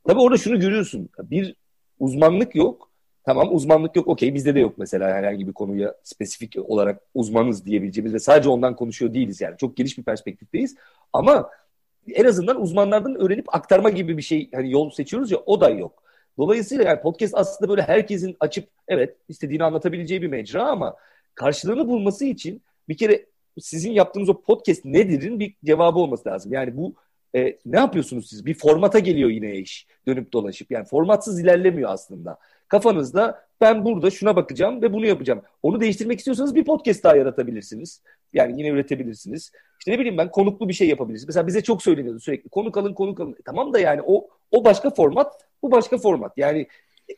Tabii 0.07 0.19
orada 0.19 0.37
şunu 0.37 0.59
görüyorsun. 0.59 1.09
Bir 1.19 1.55
uzmanlık 1.99 2.55
yok. 2.55 2.89
Tamam 3.23 3.47
uzmanlık 3.51 3.95
yok 3.95 4.07
okey 4.07 4.33
bizde 4.33 4.55
de 4.55 4.59
yok 4.59 4.77
mesela 4.77 5.09
herhangi 5.09 5.47
bir 5.47 5.53
konuya 5.53 5.95
spesifik 6.03 6.55
olarak 6.69 7.01
uzmanız 7.13 7.65
diyebileceğimiz 7.65 8.13
ve 8.13 8.19
sadece 8.19 8.49
ondan 8.49 8.75
konuşuyor 8.75 9.13
değiliz 9.13 9.41
yani. 9.41 9.57
Çok 9.57 9.77
geniş 9.77 9.97
bir 9.97 10.03
perspektifteyiz. 10.03 10.75
Ama 11.13 11.49
en 12.13 12.25
azından 12.25 12.61
uzmanlardan 12.61 13.15
öğrenip 13.15 13.55
aktarma 13.55 13.89
gibi 13.89 14.17
bir 14.17 14.21
şey 14.21 14.49
hani 14.53 14.71
yol 14.71 14.89
seçiyoruz 14.89 15.31
ya 15.31 15.37
o 15.45 15.61
da 15.61 15.69
yok. 15.69 16.03
Dolayısıyla 16.37 16.83
yani 16.83 17.01
podcast 17.01 17.33
aslında 17.35 17.69
böyle 17.69 17.81
herkesin 17.81 18.37
açıp 18.39 18.67
evet 18.87 19.15
istediğini 19.27 19.63
anlatabileceği 19.63 20.21
bir 20.21 20.27
mecra 20.27 20.63
ama 20.63 20.95
karşılığını 21.35 21.87
bulması 21.87 22.25
için 22.25 22.61
bir 22.89 22.97
kere 22.97 23.25
sizin 23.59 23.91
yaptığınız 23.91 24.29
o 24.29 24.41
podcast 24.41 24.85
nedir'in 24.85 25.39
bir 25.39 25.55
cevabı 25.65 25.99
olması 25.99 26.29
lazım. 26.29 26.53
Yani 26.53 26.77
bu 26.77 26.95
e, 27.35 27.57
ne 27.65 27.79
yapıyorsunuz 27.79 28.29
siz? 28.29 28.45
Bir 28.45 28.53
formata 28.53 28.99
geliyor 28.99 29.29
yine 29.29 29.55
iş 29.55 29.87
dönüp 30.07 30.33
dolaşıp. 30.33 30.71
Yani 30.71 30.85
formatsız 30.85 31.39
ilerlemiyor 31.39 31.89
aslında. 31.89 32.37
Kafanızda 32.67 33.45
ben 33.61 33.85
burada 33.85 34.11
şuna 34.11 34.35
bakacağım 34.35 34.81
ve 34.81 34.93
bunu 34.93 35.05
yapacağım. 35.05 35.41
Onu 35.63 35.81
değiştirmek 35.81 36.19
istiyorsanız 36.19 36.55
bir 36.55 36.63
podcast 36.63 37.03
daha 37.03 37.15
yaratabilirsiniz. 37.15 38.01
Yani 38.33 38.59
yine 38.59 38.69
üretebilirsiniz. 38.69 39.51
İşte 39.79 39.91
ne 39.91 39.99
bileyim 39.99 40.17
ben 40.17 40.31
konuklu 40.31 40.69
bir 40.69 40.73
şey 40.73 40.87
yapabilirsiniz. 40.87 41.27
Mesela 41.27 41.47
bize 41.47 41.63
çok 41.63 41.83
söyleniyordu 41.83 42.19
sürekli 42.19 42.49
konuk 42.49 42.77
alın 42.77 42.93
konuk 42.93 43.19
alın. 43.19 43.35
Tamam 43.45 43.73
da 43.73 43.79
yani 43.79 44.01
o 44.05 44.27
o 44.51 44.65
başka 44.65 44.89
format, 44.89 45.33
bu 45.63 45.71
başka 45.71 45.97
format. 45.97 46.37
Yani 46.37 46.67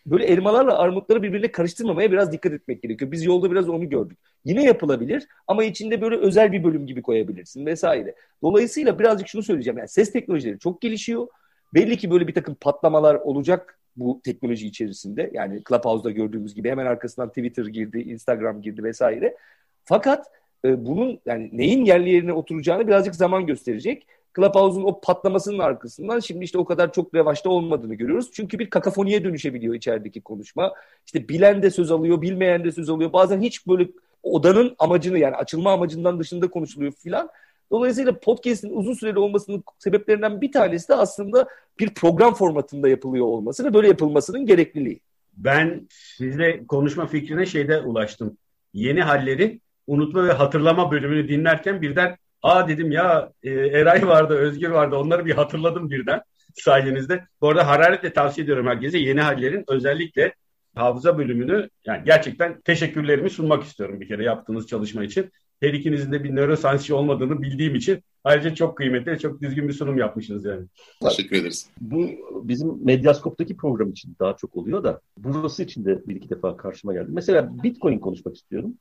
böyle 0.05 0.25
elmalarla 0.25 0.77
armutları 0.77 1.23
birbirine 1.23 1.51
karıştırmamaya 1.51 2.11
biraz 2.11 2.31
dikkat 2.31 2.53
etmek 2.53 2.83
gerekiyor. 2.83 3.11
Biz 3.11 3.25
yolda 3.25 3.51
biraz 3.51 3.69
onu 3.69 3.89
gördük. 3.89 4.17
Yine 4.45 4.63
yapılabilir 4.63 5.27
ama 5.47 5.63
içinde 5.63 6.01
böyle 6.01 6.15
özel 6.15 6.51
bir 6.51 6.63
bölüm 6.63 6.87
gibi 6.87 7.01
koyabilirsin 7.01 7.65
vesaire. 7.65 8.15
Dolayısıyla 8.41 8.99
birazcık 8.99 9.27
şunu 9.27 9.43
söyleyeceğim. 9.43 9.77
Yani 9.77 9.89
ses 9.89 10.11
teknolojileri 10.11 10.59
çok 10.59 10.81
gelişiyor. 10.81 11.27
Belli 11.73 11.97
ki 11.97 12.11
böyle 12.11 12.27
bir 12.27 12.33
takım 12.33 12.55
patlamalar 12.55 13.15
olacak 13.15 13.79
bu 13.95 14.21
teknoloji 14.23 14.67
içerisinde. 14.67 15.31
Yani 15.33 15.61
Clubhouse'da 15.69 16.11
gördüğümüz 16.11 16.55
gibi 16.55 16.69
hemen 16.69 16.85
arkasından 16.85 17.29
Twitter 17.29 17.65
girdi, 17.65 17.99
Instagram 17.99 18.61
girdi 18.61 18.83
vesaire. 18.83 19.37
Fakat 19.85 20.27
e, 20.65 20.85
bunun 20.85 21.19
yani 21.25 21.49
neyin 21.53 21.85
yerli 21.85 22.09
yerine 22.09 22.33
oturacağını 22.33 22.87
birazcık 22.87 23.15
zaman 23.15 23.45
gösterecek. 23.45 24.07
Clubhouse'un 24.35 24.83
o 24.83 25.01
patlamasının 25.01 25.59
arkasından 25.59 26.19
şimdi 26.19 26.45
işte 26.45 26.57
o 26.57 26.65
kadar 26.65 26.93
çok 26.93 27.15
revaçta 27.15 27.49
olmadığını 27.49 27.95
görüyoruz. 27.95 28.29
Çünkü 28.33 28.59
bir 28.59 28.69
kakafoniye 28.69 29.23
dönüşebiliyor 29.23 29.75
içerideki 29.75 30.21
konuşma. 30.21 30.73
İşte 31.05 31.29
bilen 31.29 31.61
de 31.63 31.71
söz 31.71 31.91
alıyor, 31.91 32.21
bilmeyen 32.21 32.63
de 32.63 32.71
söz 32.71 32.89
alıyor. 32.89 33.13
Bazen 33.13 33.41
hiç 33.41 33.67
böyle 33.67 33.87
odanın 34.23 34.75
amacını 34.79 35.19
yani 35.19 35.35
açılma 35.35 35.71
amacından 35.71 36.19
dışında 36.19 36.49
konuşuluyor 36.49 36.91
filan. 36.91 37.29
Dolayısıyla 37.71 38.19
podcast'in 38.19 38.69
uzun 38.69 38.93
süreli 38.93 39.19
olmasının 39.19 39.63
sebeplerinden 39.79 40.41
bir 40.41 40.51
tanesi 40.51 40.89
de 40.89 40.95
aslında 40.95 41.47
bir 41.79 41.93
program 41.93 42.33
formatında 42.33 42.89
yapılıyor 42.89 43.25
olması 43.25 43.65
ve 43.65 43.73
böyle 43.73 43.87
yapılmasının 43.87 44.45
gerekliliği. 44.45 44.99
Ben 45.37 45.87
sizle 45.89 46.67
konuşma 46.67 47.07
fikrine 47.07 47.45
şeyde 47.45 47.81
ulaştım. 47.81 48.37
Yeni 48.73 49.01
hallerin 49.01 49.61
unutma 49.91 50.23
ve 50.23 50.31
hatırlama 50.31 50.91
bölümünü 50.91 51.27
dinlerken 51.27 51.81
birden 51.81 52.17
aa 52.41 52.67
dedim 52.67 52.91
ya 52.91 53.31
e, 53.43 53.49
Eray 53.49 54.07
vardı, 54.07 54.33
Özgür 54.33 54.69
vardı 54.69 54.95
onları 54.95 55.25
bir 55.25 55.31
hatırladım 55.31 55.89
birden 55.89 56.21
sayenizde. 56.55 57.25
Bu 57.41 57.49
arada 57.49 57.67
hararetle 57.67 58.13
tavsiye 58.13 58.43
ediyorum 58.43 58.67
herkese 58.67 58.97
yeni 58.97 59.21
hallerin 59.21 59.63
özellikle 59.67 60.33
hafıza 60.75 61.17
bölümünü 61.17 61.69
yani 61.85 62.01
gerçekten 62.05 62.61
teşekkürlerimi 62.61 63.29
sunmak 63.29 63.63
istiyorum 63.63 64.01
bir 64.01 64.07
kere 64.07 64.23
yaptığınız 64.23 64.67
çalışma 64.67 65.03
için. 65.03 65.31
Her 65.61 65.73
ikinizin 65.73 66.11
de 66.11 66.23
bir 66.23 66.35
nörosansçı 66.35 66.95
olmadığını 66.95 67.41
bildiğim 67.41 67.75
için 67.75 68.03
ayrıca 68.23 68.55
çok 68.55 68.77
kıymetli, 68.77 69.19
çok 69.19 69.41
düzgün 69.41 69.67
bir 69.67 69.73
sunum 69.73 69.97
yapmışsınız 69.97 70.45
yani. 70.45 70.65
Teşekkür 71.01 71.35
ederiz. 71.35 71.69
Bu 71.81 72.09
bizim 72.43 72.85
Medyaskop'taki 72.85 73.57
program 73.57 73.91
için 73.91 74.15
daha 74.19 74.35
çok 74.35 74.55
oluyor 74.55 74.83
da 74.83 75.01
burası 75.17 75.63
için 75.63 75.85
de 75.85 76.07
bir 76.07 76.15
iki 76.15 76.29
defa 76.29 76.57
karşıma 76.57 76.93
geldi. 76.93 77.09
Mesela 77.09 77.63
Bitcoin 77.63 77.99
konuşmak 77.99 78.35
istiyorum. 78.35 78.73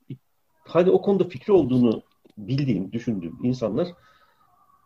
Hadi 0.73 0.91
o 0.91 1.01
konuda 1.01 1.23
fikri 1.23 1.53
olduğunu 1.53 2.03
bildiğim, 2.37 2.91
düşündüğüm 2.91 3.39
insanlar 3.43 3.87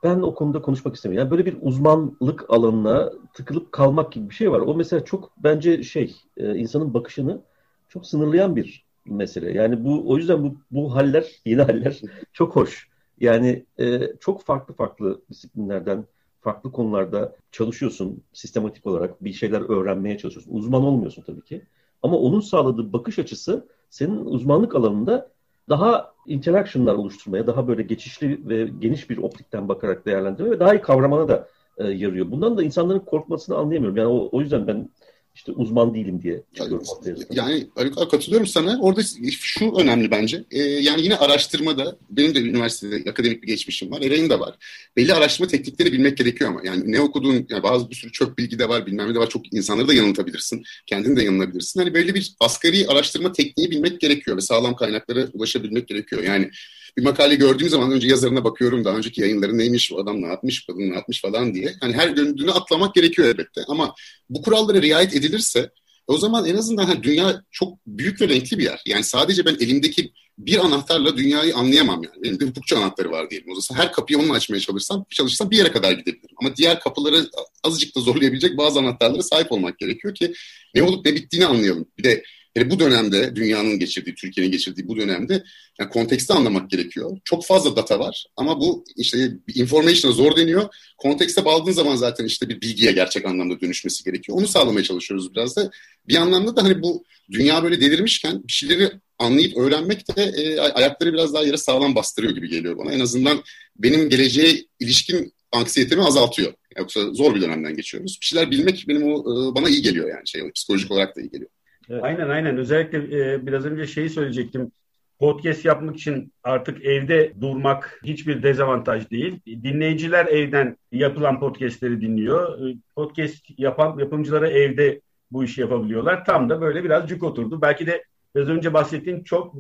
ben 0.04 0.22
o 0.22 0.36
konuda 0.36 0.62
konuşmak 0.62 0.96
istemiyorum. 0.96 1.26
Yani 1.26 1.32
böyle 1.32 1.46
bir 1.46 1.58
uzmanlık 1.62 2.50
alanına 2.50 3.12
tıkılıp 3.34 3.72
kalmak 3.72 4.12
gibi 4.12 4.30
bir 4.30 4.36
şey 4.36 4.52
var. 4.52 4.60
O 4.60 4.76
mesela 4.76 5.06
çok 5.06 5.32
bence 5.38 5.84
şey 5.84 6.16
e, 6.38 6.56
insanın 6.56 6.94
bakışını 6.94 7.42
çok 7.90 8.06
sınırlayan 8.06 8.56
bir 8.56 8.86
mesele. 9.06 9.52
Yani 9.54 9.86
bu 9.86 10.10
o 10.12 10.18
yüzden 10.18 10.44
bu 10.44 10.58
bu 10.72 10.96
haller, 10.96 11.26
yeni 11.46 11.62
haller 11.62 12.02
çok 12.34 12.56
hoş. 12.56 12.90
Yani 13.20 13.66
e, 13.80 14.02
çok 14.20 14.44
farklı 14.44 14.74
farklı 14.74 15.22
disiplinlerden, 15.30 16.06
farklı 16.42 16.72
konularda 16.72 17.36
çalışıyorsun 17.52 18.24
sistematik 18.34 18.86
olarak 18.86 19.24
bir 19.24 19.34
şeyler 19.34 19.62
öğrenmeye 19.62 20.18
çalışıyorsun. 20.18 20.54
Uzman 20.54 20.84
olmuyorsun 20.84 21.24
tabii 21.24 21.42
ki. 21.42 21.62
Ama 22.04 22.18
onun 22.18 22.40
sağladığı 22.40 22.94
bakış 22.94 23.20
açısı 23.20 23.68
senin 23.90 24.26
uzmanlık 24.26 24.76
alanında 24.76 25.35
daha 25.70 26.14
interaction'lar 26.26 26.94
oluşturmaya, 26.94 27.48
daha 27.48 27.68
böyle 27.68 27.84
geçişli 27.84 28.50
ve 28.50 28.68
geniş 28.80 29.10
bir 29.10 29.18
optikten 29.18 29.70
bakarak 29.70 30.06
değerlendirmeye 30.06 30.56
ve 30.56 30.60
daha 30.60 30.76
iyi 30.76 30.82
kavramana 30.82 31.28
da 31.28 31.48
e, 31.78 31.88
yarıyor. 31.88 32.32
Bundan 32.32 32.58
da 32.58 32.64
insanların 32.64 33.00
korkmasını 33.00 33.58
anlayamıyorum. 33.58 33.98
Yani 33.98 34.08
o, 34.08 34.30
o 34.32 34.42
yüzden 34.42 34.68
ben 34.68 34.90
işte 35.36 35.52
uzman 35.52 35.94
değilim 35.94 36.22
diye 36.22 36.42
çıkıyorum 36.54 36.88
ortaya. 36.88 37.16
Yani 37.32 37.68
Haluk 37.76 38.12
katılıyorum 38.12 38.48
sana. 38.48 38.80
Orada 38.82 39.02
şu 39.30 39.76
önemli 39.76 40.12
bence. 40.12 40.44
Ee, 40.52 40.60
yani 40.60 41.02
yine 41.02 41.16
araştırmada 41.16 41.98
benim 42.10 42.36
de 42.36 42.40
üniversitede 42.40 43.10
akademik 43.10 43.44
bir 43.44 43.48
geçmişim 43.48 43.92
var. 43.92 44.02
Eray'ın 44.02 44.30
da 44.30 44.40
var. 44.40 44.56
Belli 44.98 45.14
araştırma 45.14 45.48
teknikleri 45.48 45.92
bilmek 45.92 46.18
gerekiyor 46.18 46.50
ama. 46.50 46.62
Yani 46.64 46.92
ne 46.92 47.02
okuduğun 47.02 47.46
yani 47.50 47.64
bazı 47.64 47.90
bir 47.90 47.96
sürü 47.96 48.12
çöp 48.12 48.38
bilgi 48.38 48.60
de 48.60 48.70
var 48.70 48.86
bilmem 48.86 49.10
ne 49.10 49.16
de 49.16 49.20
var. 49.20 49.30
Çok 49.30 49.54
insanları 49.54 49.88
da 49.88 49.94
yanıltabilirsin. 49.94 50.64
Kendini 50.86 51.18
de 51.18 51.24
yanılabilirsin. 51.24 51.80
Hani 51.80 51.94
böyle 51.94 52.16
bir 52.16 52.36
asgari 52.40 52.88
araştırma 52.88 53.32
tekniği 53.32 53.72
bilmek 53.72 54.02
gerekiyor 54.02 54.38
ve 54.38 54.42
sağlam 54.42 54.76
kaynaklara 54.76 55.28
ulaşabilmek 55.34 55.88
gerekiyor. 55.88 56.24
Yani 56.24 56.52
bir 56.98 57.04
makale 57.04 57.36
gördüğüm 57.36 57.70
zaman 57.70 57.92
önce 57.92 58.08
yazarına 58.08 58.44
bakıyorum 58.44 58.86
daha 58.86 58.98
önceki 58.98 59.22
yayınları 59.22 59.58
neymiş 59.58 59.92
bu 59.92 60.00
adam 60.00 60.22
ne 60.22 60.28
yapmış 60.28 60.66
kadın 60.66 60.90
ne 60.90 60.96
yapmış 60.96 61.22
falan 61.22 61.54
diye. 61.54 61.74
Hani 61.82 61.94
her 61.94 62.18
döndüğünü 62.18 62.52
atlamak 62.52 62.96
gerekiyor 62.96 63.28
elbette 63.28 63.62
ama 63.68 63.96
bu 64.30 64.42
kurallara 64.42 64.82
riayet 64.82 65.16
edilirse 65.16 65.72
o 66.08 66.18
zaman 66.18 66.46
en 66.46 66.56
azından 66.56 66.86
hani 66.86 67.04
dünya 67.04 67.42
çok 67.52 67.78
büyük 67.88 68.22
ve 68.22 68.30
renkli 68.30 68.58
bir 68.58 68.64
yer. 68.64 68.82
Yani 68.86 69.04
sadece 69.04 69.46
ben 69.46 69.56
elimdeki 69.60 70.12
bir 70.38 70.66
anahtarla 70.66 71.18
dünyayı 71.18 71.56
anlayamam 71.56 72.04
yani. 72.04 72.24
Benim 72.24 72.40
de 72.40 72.46
hukukçu 72.46 72.78
anahtarı 72.78 73.12
var 73.12 73.30
diyelim. 73.30 73.52
O 73.52 73.62
zaman 73.62 73.82
her 73.82 73.92
kapıyı 73.92 74.20
onunla 74.20 74.34
açmaya 74.34 74.60
çalışsam, 74.60 75.06
çalışsam 75.10 75.52
bir 75.52 75.58
yere 75.58 75.72
kadar 75.72 75.92
gidebilirim. 75.92 76.36
Ama 76.42 76.56
diğer 76.56 76.80
kapıları 76.80 77.30
azıcık 77.64 77.96
da 77.96 78.00
zorlayabilecek 78.00 78.58
bazı 78.58 78.80
anahtarlara 78.80 79.24
sahip 79.24 79.52
olmak 79.52 79.80
gerekiyor 79.80 80.16
ki 80.16 80.34
ne 80.76 80.84
olup 80.84 81.06
ne 81.06 81.16
bittiğini 81.16 81.46
anlayalım. 81.46 81.86
Bir 81.98 82.04
de 82.04 82.24
Hele 82.56 82.70
bu 82.70 82.80
dönemde 82.80 83.36
dünyanın 83.36 83.80
geçirdiği, 83.80 84.16
Türkiye'nin 84.16 84.52
geçirdiği 84.52 84.88
bu 84.88 84.98
dönemde 84.98 85.44
yani 85.80 85.90
konteksti 85.90 86.34
anlamak 86.34 86.70
gerekiyor. 86.70 87.18
Çok 87.26 87.46
fazla 87.46 87.76
data 87.76 88.00
var 88.00 88.26
ama 88.38 88.60
bu 88.62 88.86
işte 88.98 89.32
information'a 89.56 90.14
zor 90.14 90.36
deniyor. 90.36 90.70
Kontekste 90.98 91.46
bağladığın 91.46 91.72
zaman 91.72 91.96
zaten 91.96 92.26
işte 92.26 92.50
bir 92.50 92.62
bilgiye 92.62 92.92
gerçek 92.92 93.26
anlamda 93.26 93.62
dönüşmesi 93.62 94.04
gerekiyor. 94.04 94.38
Onu 94.38 94.48
sağlamaya 94.48 94.84
çalışıyoruz 94.84 95.36
biraz 95.36 95.56
da. 95.56 95.72
Bir 96.08 96.16
anlamda 96.16 96.56
da 96.56 96.64
hani 96.64 96.82
bu 96.82 97.04
dünya 97.32 97.64
böyle 97.64 97.82
delirmişken 97.82 98.44
bir 98.48 98.54
şeyleri 98.54 98.92
anlayıp 99.20 99.58
öğrenmek 99.58 100.18
de 100.18 100.24
e, 100.24 100.60
ayakları 100.60 101.14
biraz 101.14 101.34
daha 101.34 101.44
yere 101.44 101.58
sağlam 101.58 101.96
bastırıyor 101.96 102.34
gibi 102.36 102.50
geliyor 102.50 102.78
bana. 102.78 102.92
En 102.92 103.00
azından 103.00 103.44
benim 103.76 104.10
geleceğe 104.10 104.66
ilişkin 104.80 105.34
anksiyetemi 105.52 106.04
azaltıyor. 106.04 106.54
Yoksa 106.78 107.14
zor 107.14 107.36
bir 107.36 107.42
dönemden 107.42 107.76
geçiyoruz. 107.76 108.18
Bir 108.22 108.26
şeyler 108.26 108.52
bilmek 108.52 108.86
benim 108.88 109.04
o 109.04 109.20
e, 109.20 109.56
bana 109.56 109.70
iyi 109.70 109.82
geliyor 109.82 110.10
yani 110.10 110.28
şey 110.28 110.52
psikolojik 110.52 110.92
olarak 110.92 111.16
da 111.16 111.22
iyi 111.22 111.30
geliyor. 111.30 111.50
Evet. 111.90 112.04
Aynen 112.04 112.30
aynen. 112.30 112.58
Özellikle 112.58 112.98
e, 112.98 113.48
biraz 113.48 113.66
önce 113.66 113.88
şeyi 113.88 114.10
söyleyecektim. 114.10 114.72
Podcast 115.20 115.66
yapmak 115.66 115.96
için 115.96 116.34
artık 116.44 116.86
evde 116.86 117.34
durmak 117.42 118.02
hiçbir 118.04 118.44
dezavantaj 118.44 119.10
değil. 119.12 119.40
Dinleyiciler 119.46 120.26
evden 120.26 120.78
yapılan 120.92 121.40
podcastleri 121.40 122.02
dinliyor. 122.02 122.70
E, 122.70 122.76
podcast 122.96 123.60
yapan 123.60 124.00
yapımcıları 124.00 124.48
evde 124.48 125.02
bu 125.32 125.44
işi 125.44 125.62
yapabiliyorlar. 125.62 126.26
Tam 126.26 126.50
da 126.50 126.62
böyle 126.62 126.84
biraz 126.84 127.10
cuk 127.10 127.24
oturdu. 127.24 127.62
Belki 127.62 127.88
de 127.88 128.04
biraz 128.36 128.50
önce 128.50 128.74
bahsettiğim 128.74 129.24
çok 129.24 129.56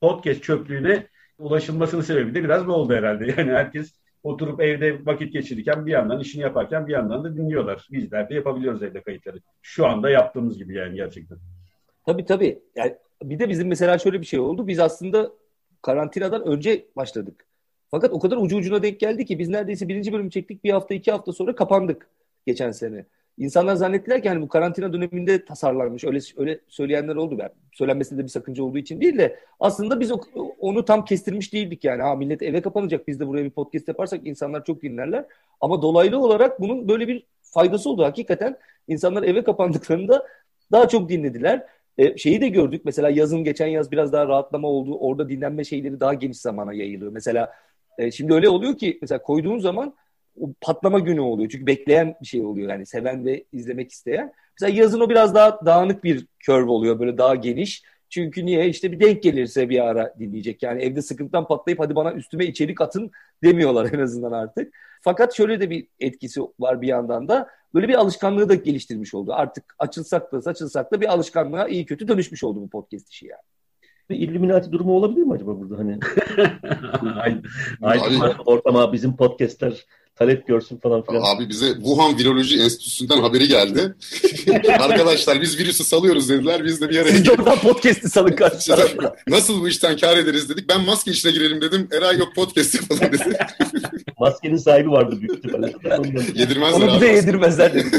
podcast 0.00 0.42
çöplüğüne 0.42 1.06
ulaşılmasının 1.38 2.02
sebebi 2.02 2.34
de 2.34 2.44
biraz 2.44 2.66
bu 2.66 2.72
oldu 2.72 2.94
herhalde. 2.94 3.24
Yani 3.36 3.52
herkes 3.52 3.94
oturup 4.22 4.60
evde 4.60 5.06
vakit 5.06 5.32
geçirirken 5.32 5.86
bir 5.86 5.92
yandan 5.92 6.20
işini 6.20 6.42
yaparken 6.42 6.86
bir 6.86 6.92
yandan 6.92 7.24
da 7.24 7.36
dinliyorlar. 7.36 7.88
Bizler 7.92 8.28
de 8.28 8.34
yapabiliyoruz 8.34 8.82
evde 8.82 9.02
kayıtları. 9.02 9.36
Şu 9.62 9.86
anda 9.86 10.10
yaptığımız 10.10 10.58
gibi 10.58 10.74
yani 10.74 10.96
gerçekten. 10.96 11.38
Tabii 12.06 12.24
tabii. 12.24 12.62
Yani 12.76 12.94
bir 13.22 13.38
de 13.38 13.48
bizim 13.48 13.68
mesela 13.68 13.98
şöyle 13.98 14.20
bir 14.20 14.26
şey 14.26 14.40
oldu. 14.40 14.66
Biz 14.66 14.80
aslında 14.80 15.32
karantinadan 15.82 16.46
önce 16.46 16.86
başladık. 16.96 17.46
Fakat 17.90 18.12
o 18.12 18.20
kadar 18.20 18.36
ucu 18.36 18.56
ucuna 18.56 18.82
denk 18.82 19.00
geldi 19.00 19.24
ki 19.24 19.38
biz 19.38 19.48
neredeyse 19.48 19.88
birinci 19.88 20.12
bölüm 20.12 20.30
çektik. 20.30 20.64
Bir 20.64 20.70
hafta 20.70 20.94
iki 20.94 21.10
hafta 21.12 21.32
sonra 21.32 21.54
kapandık 21.54 22.08
geçen 22.46 22.70
sene. 22.70 23.04
İnsanlar 23.38 23.74
zannettiler 23.74 24.22
ki 24.22 24.28
hani 24.28 24.42
bu 24.42 24.48
karantina 24.48 24.92
döneminde 24.92 25.44
tasarlanmış. 25.44 26.04
Öyle 26.04 26.18
öyle 26.36 26.60
söyleyenler 26.68 27.16
oldu. 27.16 27.38
Ben 27.38 27.50
söylenmesinde 27.72 28.22
bir 28.22 28.28
sakınca 28.28 28.64
olduğu 28.64 28.78
için 28.78 29.00
değil 29.00 29.18
de 29.18 29.38
aslında 29.60 30.00
biz 30.00 30.12
onu 30.58 30.84
tam 30.84 31.04
kestirmiş 31.04 31.52
değildik 31.52 31.84
yani. 31.84 32.02
Ha 32.02 32.14
millet 32.14 32.42
eve 32.42 32.62
kapanacak. 32.62 33.08
Biz 33.08 33.20
de 33.20 33.26
buraya 33.26 33.44
bir 33.44 33.50
podcast 33.50 33.88
yaparsak 33.88 34.26
insanlar 34.26 34.64
çok 34.64 34.82
dinlerler. 34.82 35.24
Ama 35.60 35.82
dolaylı 35.82 36.18
olarak 36.18 36.60
bunun 36.60 36.88
böyle 36.88 37.08
bir 37.08 37.26
faydası 37.42 37.90
oldu. 37.90 38.04
Hakikaten 38.04 38.56
insanlar 38.88 39.22
eve 39.22 39.44
kapandıklarında 39.44 40.26
daha 40.72 40.88
çok 40.88 41.08
dinlediler. 41.08 41.66
E, 41.98 42.18
şeyi 42.18 42.40
de 42.40 42.48
gördük. 42.48 42.82
Mesela 42.84 43.10
yazın 43.10 43.44
geçen 43.44 43.66
yaz 43.66 43.92
biraz 43.92 44.12
daha 44.12 44.28
rahatlama 44.28 44.68
oldu. 44.68 44.96
Orada 44.98 45.28
dinlenme 45.28 45.64
şeyleri 45.64 46.00
daha 46.00 46.14
geniş 46.14 46.38
zamana 46.38 46.72
yayılıyor. 46.72 47.12
Mesela 47.12 47.52
e, 47.98 48.10
şimdi 48.10 48.34
öyle 48.34 48.48
oluyor 48.48 48.78
ki 48.78 48.98
mesela 49.02 49.22
koyduğun 49.22 49.58
zaman 49.58 49.94
o 50.40 50.52
patlama 50.60 50.98
günü 50.98 51.20
oluyor. 51.20 51.50
Çünkü 51.50 51.66
bekleyen 51.66 52.16
bir 52.22 52.26
şey 52.26 52.44
oluyor 52.44 52.70
yani 52.70 52.86
seven 52.86 53.24
ve 53.24 53.44
izlemek 53.52 53.92
isteyen. 53.92 54.32
Mesela 54.60 54.78
yazın 54.80 55.00
o 55.00 55.10
biraz 55.10 55.34
daha 55.34 55.66
dağınık 55.66 56.04
bir 56.04 56.26
curve 56.40 56.70
oluyor 56.70 56.98
böyle 57.00 57.18
daha 57.18 57.34
geniş. 57.34 57.82
Çünkü 58.08 58.46
niye? 58.46 58.68
İşte 58.68 58.92
bir 58.92 59.00
denk 59.00 59.22
gelirse 59.22 59.68
bir 59.68 59.86
ara 59.86 60.14
dinleyecek. 60.18 60.62
Yani 60.62 60.82
evde 60.82 61.02
sıkıntıdan 61.02 61.46
patlayıp 61.46 61.80
hadi 61.80 61.94
bana 61.94 62.12
üstüme 62.12 62.46
içerik 62.46 62.80
atın 62.80 63.10
demiyorlar 63.44 63.92
en 63.92 63.98
azından 63.98 64.32
artık. 64.32 64.74
Fakat 65.00 65.34
şöyle 65.34 65.60
de 65.60 65.70
bir 65.70 65.86
etkisi 66.00 66.40
var 66.58 66.82
bir 66.82 66.88
yandan 66.88 67.28
da. 67.28 67.48
Böyle 67.74 67.88
bir 67.88 67.94
alışkanlığı 67.94 68.48
da 68.48 68.54
geliştirmiş 68.54 69.14
oldu. 69.14 69.32
Artık 69.32 69.74
açılsak 69.78 70.32
da 70.32 70.42
saçılsak 70.42 70.92
da 70.92 71.00
bir 71.00 71.12
alışkanlığa 71.12 71.68
iyi 71.68 71.86
kötü 71.86 72.08
dönüşmüş 72.08 72.44
oldu 72.44 72.60
bu 72.60 72.70
podcast 72.70 73.12
işi 73.12 73.26
yani. 73.26 73.42
Bir 74.10 74.16
Illuminati 74.16 74.72
durumu 74.72 74.92
olabilir 74.92 75.22
mi 75.22 75.32
acaba 75.34 75.60
burada 75.60 75.78
hani? 75.78 75.98
Aynı 77.82 78.34
ortama 78.46 78.92
bizim 78.92 79.16
podcastler 79.16 79.86
talep 80.14 80.46
görsün 80.46 80.76
falan 80.76 81.02
filan. 81.02 81.22
Abi 81.36 81.48
bize 81.48 81.66
Wuhan 81.74 82.18
Viroloji 82.18 82.62
Enstitüsü'nden 82.62 83.18
haberi 83.18 83.48
geldi. 83.48 83.94
Arkadaşlar 84.78 85.40
biz 85.40 85.58
virüsü 85.58 85.84
salıyoruz 85.84 86.28
dediler. 86.28 86.64
Biz 86.64 86.80
de 86.80 86.90
bir 86.90 86.98
araya 86.98 87.10
Siz 87.10 87.26
de 87.26 87.30
oradan 87.32 87.58
podcast'i 87.58 88.08
salın 88.08 88.32
kardeşler. 88.36 88.94
Nasıl 89.28 89.60
bu 89.60 89.68
işten 89.68 89.96
kar 89.96 90.16
ederiz 90.16 90.48
dedik. 90.48 90.68
Ben 90.68 90.80
maske 90.84 91.10
işine 91.10 91.32
girelim 91.32 91.60
dedim. 91.60 91.88
Eray 91.92 92.18
yok 92.18 92.34
podcast 92.34 92.74
yapalım 92.74 93.12
dedi. 93.12 93.38
Maskenin 94.18 94.56
sahibi 94.56 94.90
vardı 94.90 95.16
büyük 95.20 95.36
ihtimalle. 95.36 95.72
Yedirmezler 96.34 96.88
Onu 96.88 96.94
bize 96.94 97.12
yedirmezler 97.12 97.74
dedik. 97.74 97.94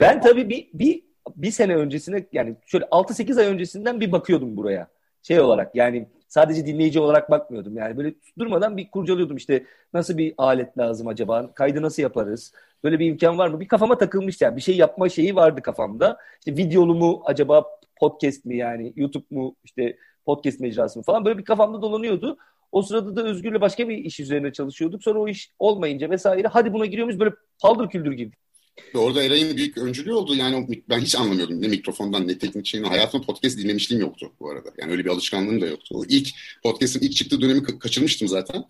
ben 0.00 0.20
tabii 0.20 0.48
bir, 0.48 0.68
bir, 0.74 1.02
bir 1.36 1.50
sene 1.50 1.76
öncesine 1.76 2.26
yani 2.32 2.56
şöyle 2.66 2.84
6-8 2.84 3.40
ay 3.40 3.46
öncesinden 3.46 4.00
bir 4.00 4.12
bakıyordum 4.12 4.56
buraya. 4.56 4.88
Şey 5.22 5.40
olarak 5.40 5.74
yani 5.74 6.08
sadece 6.28 6.66
dinleyici 6.66 7.00
olarak 7.00 7.30
bakmıyordum. 7.30 7.76
Yani 7.76 7.96
böyle 7.96 8.14
durmadan 8.38 8.76
bir 8.76 8.90
kurcalıyordum 8.90 9.36
işte 9.36 9.64
nasıl 9.94 10.18
bir 10.18 10.34
alet 10.38 10.78
lazım 10.78 11.08
acaba? 11.08 11.54
Kaydı 11.54 11.82
nasıl 11.82 12.02
yaparız? 12.02 12.52
Böyle 12.84 12.98
bir 12.98 13.06
imkan 13.06 13.38
var 13.38 13.48
mı? 13.48 13.60
Bir 13.60 13.68
kafama 13.68 13.98
takılmıştı 13.98 14.44
yani. 14.44 14.56
Bir 14.56 14.62
şey 14.62 14.76
yapma 14.76 15.08
şeyi 15.08 15.36
vardı 15.36 15.62
kafamda. 15.62 16.18
İşte 16.38 16.56
videolu 16.56 16.94
mu 16.94 17.22
acaba 17.24 17.64
podcast 17.96 18.44
mi 18.44 18.56
yani 18.56 18.92
YouTube 18.96 19.24
mu 19.30 19.56
işte 19.64 19.96
podcast 20.26 20.60
mecrası 20.60 20.98
mı 20.98 21.02
falan 21.02 21.24
böyle 21.24 21.38
bir 21.38 21.44
kafamda 21.44 21.82
dolanıyordu. 21.82 22.38
O 22.72 22.82
sırada 22.82 23.16
da 23.16 23.22
Özgür'le 23.22 23.60
başka 23.60 23.88
bir 23.88 23.96
iş 23.98 24.20
üzerine 24.20 24.52
çalışıyorduk. 24.52 25.02
Sonra 25.02 25.18
o 25.18 25.28
iş 25.28 25.50
olmayınca 25.58 26.10
vesaire 26.10 26.48
hadi 26.48 26.72
buna 26.72 26.86
giriyoruz 26.86 27.20
böyle 27.20 27.34
paldır 27.62 27.90
küldür 27.90 28.12
girdik. 28.12 28.45
Orada 28.94 29.22
Eray'ın 29.22 29.56
büyük 29.56 29.78
öncülüğü 29.78 30.12
oldu. 30.12 30.34
Yani 30.34 30.82
ben 30.88 31.00
hiç 31.00 31.14
anlamıyordum 31.14 31.62
ne 31.62 31.68
mikrofondan 31.68 32.28
ne 32.28 32.38
teknik 32.38 32.66
şeyini. 32.66 32.86
Hayatımda 32.86 33.26
podcast 33.26 33.58
dinlemişliğim 33.58 34.04
yoktu 34.04 34.32
bu 34.40 34.50
arada. 34.50 34.68
Yani 34.78 34.92
öyle 34.92 35.04
bir 35.04 35.10
alışkanlığım 35.10 35.60
da 35.60 35.66
yoktu. 35.66 35.94
O 35.98 36.04
ilk 36.08 36.28
podcast'ın 36.62 37.00
ilk 37.00 37.12
çıktığı 37.12 37.40
dönemi 37.40 37.78
kaçırmıştım 37.78 38.28
zaten. 38.28 38.64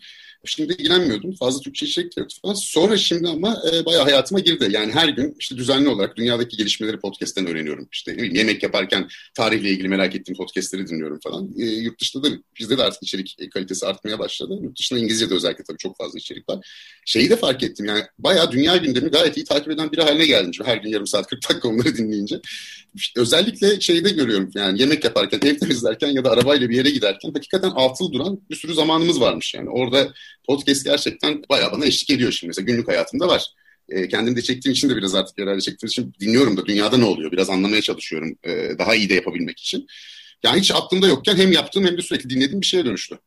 Şimdi 0.45 0.73
ilgilenmiyordum. 0.73 1.33
Fazla 1.33 1.61
Türkçe 1.61 1.87
içerik 1.87 2.17
de 2.17 2.21
yoktu 2.21 2.37
falan. 2.43 2.55
Sonra 2.55 2.97
şimdi 2.97 3.29
ama 3.29 3.63
e, 3.73 3.85
bayağı 3.85 4.03
hayatıma 4.03 4.41
girdi. 4.41 4.69
Yani 4.71 4.93
her 4.93 5.09
gün 5.09 5.37
işte 5.39 5.57
düzenli 5.57 5.89
olarak 5.89 6.17
dünyadaki 6.17 6.57
gelişmeleri 6.57 7.01
podcast'ten 7.01 7.47
öğreniyorum. 7.47 7.89
İşte 7.93 8.13
ne 8.13 8.17
bileyim, 8.17 8.35
yemek 8.35 8.63
yaparken 8.63 9.09
tarihle 9.35 9.71
ilgili 9.71 9.89
merak 9.89 10.15
ettiğim 10.15 10.37
podcast'leri 10.37 10.89
dinliyorum 10.89 11.21
falan. 11.21 11.51
E, 11.59 11.65
yurt 11.65 12.01
dışında 12.01 12.25
da 12.25 12.37
bizde 12.59 12.79
de 12.79 12.83
artık 12.83 13.03
içerik 13.03 13.53
kalitesi 13.53 13.87
artmaya 13.87 14.19
başladı. 14.19 14.59
Yurt 14.63 14.79
dışında 14.79 14.99
İngilizce'de 14.99 15.35
özellikle 15.35 15.65
tabii 15.65 15.79
çok 15.79 15.97
fazla 15.97 16.19
içerik 16.19 16.49
var. 16.49 16.67
Şeyi 17.05 17.31
de 17.31 17.37
fark 17.37 17.63
ettim 17.63 17.87
yani 17.87 18.03
bayağı 18.19 18.53
dünya 18.53 18.77
gündemini 18.77 19.11
gayet 19.11 19.37
iyi 19.37 19.45
takip 19.45 19.71
eden 19.71 19.93
biri 19.93 20.03
haline 20.03 20.27
geldim. 20.27 20.53
Her 20.65 20.77
gün 20.77 20.91
yarım 20.91 21.07
saat 21.07 21.27
40 21.27 21.51
dakika 21.51 21.69
onları 21.69 21.97
dinleyince. 21.97 22.41
İşte 22.95 23.21
özellikle 23.21 23.81
şeyde 23.81 24.11
görüyorum 24.11 24.51
yani 24.55 24.81
yemek 24.81 25.05
yaparken, 25.05 25.41
ev 25.49 25.59
temizlerken 25.59 26.09
ya 26.09 26.25
da 26.25 26.31
arabayla 26.31 26.69
bir 26.69 26.77
yere 26.77 26.91
giderken 26.91 27.33
hakikaten 27.33 27.71
altıl 27.71 28.13
duran 28.13 28.41
bir 28.51 28.57
sürü 28.57 28.75
zamanımız 28.75 29.21
varmış 29.21 29.55
yani. 29.55 29.71
Orada 29.71 30.09
podcast 30.45 30.85
gerçekten 30.85 31.43
bayağı 31.51 31.73
bana 31.73 31.87
eşlik 31.87 32.11
ediyor 32.11 32.33
şimdi. 32.33 32.49
Mesela 32.49 32.73
günlük 32.73 32.89
hayatımda 32.89 33.29
var. 33.29 33.47
E, 33.89 34.09
kendim 34.09 34.37
de 34.37 34.43
çektiğim 34.43 34.73
için 34.73 34.91
de 34.91 34.97
biraz 34.97 35.15
artık 35.15 35.39
herhalde 35.39 35.61
çektiğim 35.61 35.89
için 35.89 36.13
dinliyorum 36.21 36.57
da 36.57 36.67
dünyada 36.67 36.97
ne 36.97 37.05
oluyor 37.05 37.33
biraz 37.33 37.51
anlamaya 37.51 37.83
çalışıyorum. 37.83 38.37
E, 38.45 38.79
daha 38.79 38.95
iyi 38.95 39.09
de 39.09 39.15
yapabilmek 39.15 39.59
için. 39.59 39.87
Yani 40.45 40.61
hiç 40.61 40.71
aklımda 40.71 41.09
yokken 41.09 41.37
hem 41.37 41.53
yaptığım 41.53 41.87
hem 41.87 41.99
de 41.99 42.03
sürekli 42.03 42.31
dinlediğim 42.31 42.61
bir 42.61 42.67
şeye 42.67 42.85
dönüştü. 42.85 43.19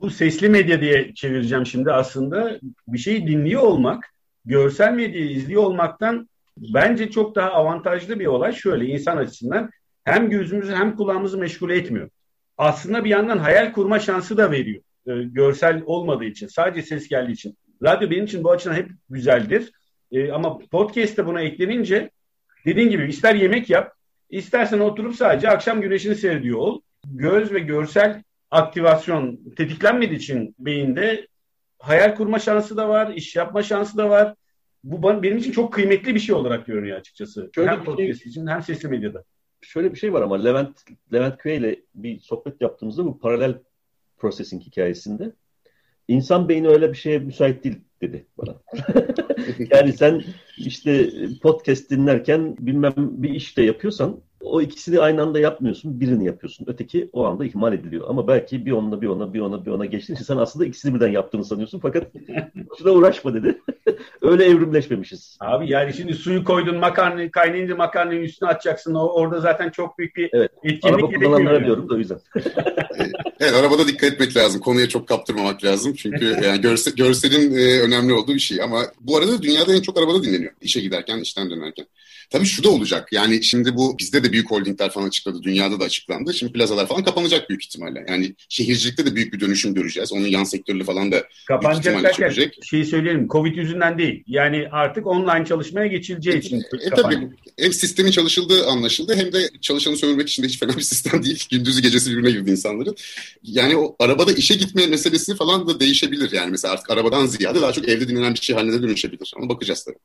Bu 0.00 0.10
sesli 0.10 0.48
medya 0.48 0.80
diye 0.80 1.14
çevireceğim 1.14 1.66
şimdi 1.66 1.92
aslında. 1.92 2.58
Bir 2.88 2.98
şeyi 2.98 3.26
dinliyor 3.26 3.62
olmak, 3.62 4.04
görsel 4.44 4.92
medyayı 4.92 5.30
izliyor 5.30 5.62
olmaktan 5.62 6.28
bence 6.56 7.10
çok 7.10 7.34
daha 7.34 7.50
avantajlı 7.50 8.20
bir 8.20 8.26
olay. 8.26 8.52
Şöyle 8.52 8.86
insan 8.86 9.16
açısından 9.16 9.70
hem 10.04 10.30
gözümüzü 10.30 10.72
hem 10.72 10.96
kulağımızı 10.96 11.38
meşgul 11.38 11.70
etmiyor. 11.70 12.10
Aslında 12.58 13.04
bir 13.04 13.10
yandan 13.10 13.38
hayal 13.38 13.72
kurma 13.72 13.98
şansı 13.98 14.36
da 14.36 14.50
veriyor. 14.50 14.82
E, 15.06 15.12
görsel 15.22 15.82
olmadığı 15.86 16.24
için, 16.24 16.46
sadece 16.46 16.82
ses 16.86 17.08
geldiği 17.08 17.32
için. 17.32 17.56
Radyo 17.82 18.10
benim 18.10 18.24
için 18.24 18.44
bu 18.44 18.50
açıdan 18.50 18.74
hep 18.74 18.90
güzeldir. 19.10 19.72
E, 20.12 20.32
ama 20.32 20.58
podcast 20.58 21.16
de 21.16 21.26
buna 21.26 21.40
eklenince 21.40 22.10
dediğin 22.66 22.90
gibi 22.90 23.08
ister 23.08 23.34
yemek 23.34 23.70
yap, 23.70 23.92
istersen 24.30 24.78
oturup 24.78 25.14
sadece 25.14 25.50
akşam 25.50 25.80
güneşini 25.80 26.14
seyrediyor 26.14 26.58
ol. 26.58 26.80
Göz 27.06 27.52
ve 27.52 27.58
görsel 27.58 28.22
aktivasyon 28.50 29.40
tetiklenmediği 29.56 30.18
için 30.18 30.54
beyinde 30.58 31.26
hayal 31.78 32.14
kurma 32.14 32.38
şansı 32.38 32.76
da 32.76 32.88
var, 32.88 33.12
iş 33.14 33.36
yapma 33.36 33.62
şansı 33.62 33.96
da 33.96 34.10
var. 34.10 34.34
Bu 34.84 35.22
benim 35.22 35.36
için 35.36 35.52
çok 35.52 35.72
kıymetli 35.72 36.14
bir 36.14 36.20
şey 36.20 36.34
olarak 36.34 36.66
görünüyor 36.66 36.98
açıkçası. 36.98 37.50
Şöyle 37.54 37.70
hem 37.70 37.76
şey- 37.76 37.84
podcast 37.84 38.22
şey, 38.22 38.30
için 38.30 38.46
hem 38.46 38.62
sesli 38.62 38.88
medyada. 38.88 39.24
Şöyle 39.60 39.94
bir 39.94 39.98
şey 39.98 40.12
var 40.12 40.22
ama 40.22 40.42
Levent 40.42 40.84
Levent 41.12 41.38
Küre 41.38 41.56
ile 41.56 41.80
bir 41.94 42.20
sohbet 42.20 42.60
yaptığımızda 42.60 43.04
bu 43.04 43.18
paralel 43.18 43.54
processing 44.22 44.62
hikayesinde 44.62 45.32
insan 46.08 46.48
beyni 46.48 46.68
öyle 46.68 46.92
bir 46.92 46.96
şeye 46.96 47.18
müsait 47.18 47.64
değil 47.64 47.80
dedi 48.00 48.26
bana. 48.38 48.62
yani 49.70 49.92
sen 49.92 50.22
işte 50.56 51.10
podcast 51.42 51.90
dinlerken 51.90 52.56
bilmem 52.58 52.94
bir 52.96 53.30
iş 53.30 53.56
de 53.56 53.62
yapıyorsan 53.62 54.20
o 54.42 54.60
ikisini 54.60 55.00
aynı 55.00 55.22
anda 55.22 55.38
yapmıyorsun. 55.38 56.00
Birini 56.00 56.24
yapıyorsun. 56.26 56.66
Öteki 56.68 57.10
o 57.12 57.26
anda 57.26 57.44
ihmal 57.44 57.72
ediliyor. 57.72 58.06
Ama 58.08 58.28
belki 58.28 58.66
bir 58.66 58.72
onunla 58.72 59.02
bir 59.02 59.06
ona 59.06 59.34
bir 59.34 59.40
ona 59.40 59.66
bir 59.66 59.70
ona 59.70 59.84
geçtiğin 59.84 60.16
için 60.16 60.24
sen 60.24 60.36
aslında 60.36 60.66
ikisini 60.66 60.94
birden 60.94 61.08
yaptığını 61.08 61.44
sanıyorsun. 61.44 61.78
Fakat 61.78 62.06
şuna 62.78 62.90
uğraşma 62.90 63.34
dedi. 63.34 63.60
Öyle 64.22 64.44
evrimleşmemişiz. 64.44 65.36
Abi 65.40 65.70
yani 65.70 65.94
şimdi 65.94 66.14
suyu 66.14 66.44
koydun 66.44 66.76
makarna 66.76 67.30
kaynayınca 67.30 67.76
makarnayı 67.76 68.20
üstüne 68.20 68.48
atacaksın. 68.48 68.94
O, 68.94 69.06
orada 69.06 69.40
zaten 69.40 69.70
çok 69.70 69.98
büyük 69.98 70.16
bir 70.16 70.30
evet. 70.32 70.50
etkinlik 70.64 70.84
Araba 70.84 71.06
kullananlara 71.06 71.54
yani. 71.54 71.64
diyorum 71.64 71.88
da 71.88 71.94
o 71.94 71.98
yüzden. 71.98 72.18
evet 73.40 73.54
arabada 73.54 73.88
dikkat 73.88 74.12
etmek 74.12 74.36
lazım. 74.36 74.60
Konuya 74.60 74.88
çok 74.88 75.08
kaptırmamak 75.08 75.64
lazım. 75.64 75.94
Çünkü 75.94 76.24
yani 76.44 76.60
görse, 76.60 76.90
görselin 76.96 77.54
e, 77.54 77.80
önemli 77.80 78.12
olduğu 78.12 78.34
bir 78.34 78.40
şey. 78.40 78.62
Ama 78.62 78.82
bu 79.00 79.16
arada 79.16 79.42
dünyada 79.42 79.74
en 79.74 79.80
çok 79.80 79.98
arabada 79.98 80.22
dinleniyor. 80.22 80.41
İşe 80.60 80.80
giderken, 80.80 81.18
işten 81.18 81.50
dönerken. 81.50 81.86
Tabii 82.30 82.46
şu 82.46 82.64
da 82.64 82.70
olacak. 82.70 83.08
Yani 83.12 83.44
şimdi 83.44 83.76
bu 83.76 83.98
bizde 83.98 84.24
de 84.24 84.32
büyük 84.32 84.50
holdingler 84.50 84.90
falan 84.90 85.06
açıkladı. 85.06 85.42
Dünyada 85.42 85.80
da 85.80 85.84
açıklandı. 85.84 86.34
Şimdi 86.34 86.52
plazalar 86.52 86.86
falan 86.86 87.04
kapanacak 87.04 87.48
büyük 87.48 87.64
ihtimalle. 87.64 88.04
Yani 88.08 88.34
şehircilikte 88.48 89.06
de 89.06 89.14
büyük 89.16 89.32
bir 89.32 89.40
dönüşüm 89.40 89.74
göreceğiz. 89.74 90.12
Onun 90.12 90.26
yan 90.26 90.44
sektörlü 90.44 90.84
falan 90.84 91.12
da 91.12 91.24
kapanacak 91.48 92.02
derken 92.02 92.12
çökecek. 92.12 92.58
şeyi 92.62 92.84
söyleyelim. 92.84 93.28
Covid 93.28 93.56
yüzünden 93.56 93.98
değil. 93.98 94.24
Yani 94.26 94.68
artık 94.70 95.06
online 95.06 95.44
çalışmaya 95.44 95.86
geçileceği 95.86 96.36
e, 96.36 96.38
için. 96.38 96.62
E, 96.80 96.90
tabii 96.90 97.28
hem 97.58 97.72
sistemin 97.72 98.10
çalışıldığı 98.10 98.66
anlaşıldı 98.66 99.16
hem 99.16 99.32
de 99.32 99.50
çalışanı 99.60 99.96
sömürmek 99.96 100.28
için 100.28 100.42
de 100.42 100.46
hiç 100.46 100.58
fena 100.58 100.76
bir 100.76 100.82
sistem 100.82 101.22
değil. 101.22 101.46
Gündüzü 101.50 101.82
gecesi 101.82 102.10
birbirine 102.10 102.30
girdi 102.30 102.50
insanların. 102.50 102.96
Yani 103.42 103.76
o 103.76 103.96
arabada 103.98 104.32
işe 104.32 104.54
gitme 104.54 104.86
meselesi 104.86 105.36
falan 105.36 105.68
da 105.68 105.80
değişebilir. 105.80 106.32
Yani 106.32 106.50
mesela 106.50 106.74
artık 106.74 106.90
arabadan 106.90 107.26
ziyade 107.26 107.60
daha 107.60 107.72
çok 107.72 107.88
evde 107.88 108.08
dinlenen 108.08 108.34
bir 108.34 108.40
şey 108.40 108.56
haline 108.56 108.72
de 108.72 108.82
dönüşebilir. 108.82 109.32
Ama 109.36 109.48
bakacağız 109.48 109.84
tabii. 109.84 109.98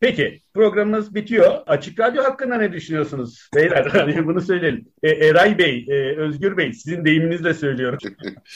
Peki 0.00 0.42
programımız 0.54 1.14
bitiyor. 1.14 1.54
Açık 1.66 2.00
Radyo 2.00 2.22
hakkında 2.22 2.56
ne 2.56 2.72
düşünüyorsunuz? 2.72 3.48
Beyler 3.54 3.86
hani 3.92 4.26
bunu 4.26 4.40
söyleyelim. 4.40 4.88
E, 5.02 5.10
Eray 5.10 5.58
Bey, 5.58 5.86
e, 5.88 6.16
Özgür 6.16 6.56
Bey 6.56 6.72
sizin 6.72 7.04
deyiminizle 7.04 7.54
söylüyorum. 7.54 7.98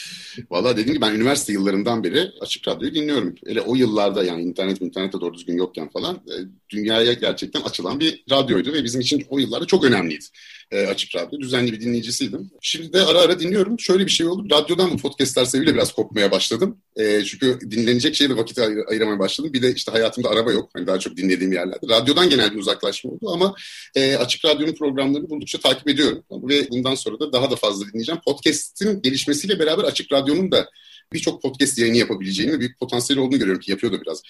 Valla 0.51 0.73
dediğim 0.73 0.89
gibi 0.89 1.01
ben 1.01 1.15
üniversite 1.15 1.53
yıllarından 1.53 2.05
beri 2.05 2.31
Açık 2.41 2.69
Radyo'yu 2.69 2.95
dinliyorum. 2.95 3.35
Hele 3.47 3.61
o 3.61 3.75
yıllarda 3.75 4.25
yani 4.25 4.43
internet 4.43 4.83
internette 4.83 5.21
doğru 5.21 5.35
düzgün 5.35 5.57
yokken 5.57 5.91
falan 5.91 6.15
e, 6.17 6.35
dünyaya 6.71 7.13
gerçekten 7.13 7.61
açılan 7.61 8.01
bir 8.01 8.25
radyoydu 8.31 8.73
ve 8.73 8.85
bizim 8.85 9.01
için 9.01 9.27
o 9.29 9.39
yıllarda 9.39 9.67
çok 9.67 9.85
önemliydi 9.85 10.25
e, 10.71 10.87
Açık 10.87 11.15
Radyo. 11.15 11.41
Düzenli 11.41 11.73
bir 11.73 11.81
dinleyicisiydim. 11.81 12.51
Şimdi 12.61 12.93
de 12.93 13.03
ara 13.03 13.19
ara 13.19 13.41
dinliyorum. 13.41 13.81
Şöyle 13.81 14.07
bir 14.07 14.11
şey 14.11 14.27
oldu. 14.27 14.47
Radyodan 14.51 14.93
bu 14.93 14.97
podcastler 14.97 15.45
sebebiyle 15.45 15.75
biraz 15.75 15.93
kopmaya 15.93 16.31
başladım. 16.31 16.79
E, 16.97 17.25
çünkü 17.25 17.59
dinlenecek 17.71 18.15
şeye 18.15 18.31
de 18.31 18.37
vakit 18.37 18.59
ayır, 18.59 18.79
ayıramaya 18.89 19.19
başladım. 19.19 19.53
Bir 19.53 19.63
de 19.63 19.73
işte 19.75 19.93
hayatımda 19.93 20.31
araba 20.31 20.53
yok. 20.53 20.71
Hani 20.75 20.87
daha 20.87 20.99
çok 20.99 21.17
dinlediğim 21.17 21.53
yerlerde. 21.53 21.84
Radyodan 21.89 22.31
genel 22.31 22.55
bir 22.55 22.59
uzaklaşma 22.59 23.11
oldu 23.11 23.31
ama 23.33 23.55
e, 23.95 24.17
Açık 24.17 24.45
Radyo'nun 24.45 24.75
programlarını 24.75 25.31
buldukça 25.31 25.59
takip 25.61 25.89
ediyorum. 25.89 26.25
Ve 26.31 26.71
bundan 26.71 26.95
sonra 26.95 27.21
da 27.21 27.33
daha 27.33 27.51
da 27.51 27.57
fazla 27.57 27.87
dinleyeceğim. 27.87 28.21
Podcast'in 28.27 29.03
gelişmesiyle 29.03 29.59
beraber 29.59 29.85
Açık 29.85 30.13
Radyo'nun 30.13 30.53
da 30.53 30.71
birçok 31.13 31.43
podcast 31.43 31.79
yayını 31.79 31.97
yapabileceğini 31.97 32.53
ve 32.53 32.61
büyük 32.61 32.79
potansiyel 32.79 33.23
olduğunu 33.23 33.39
görüyorum 33.39 33.61
ki 33.61 33.71
yapıyor 33.71 33.93
da 33.93 34.01
biraz. 34.01 34.23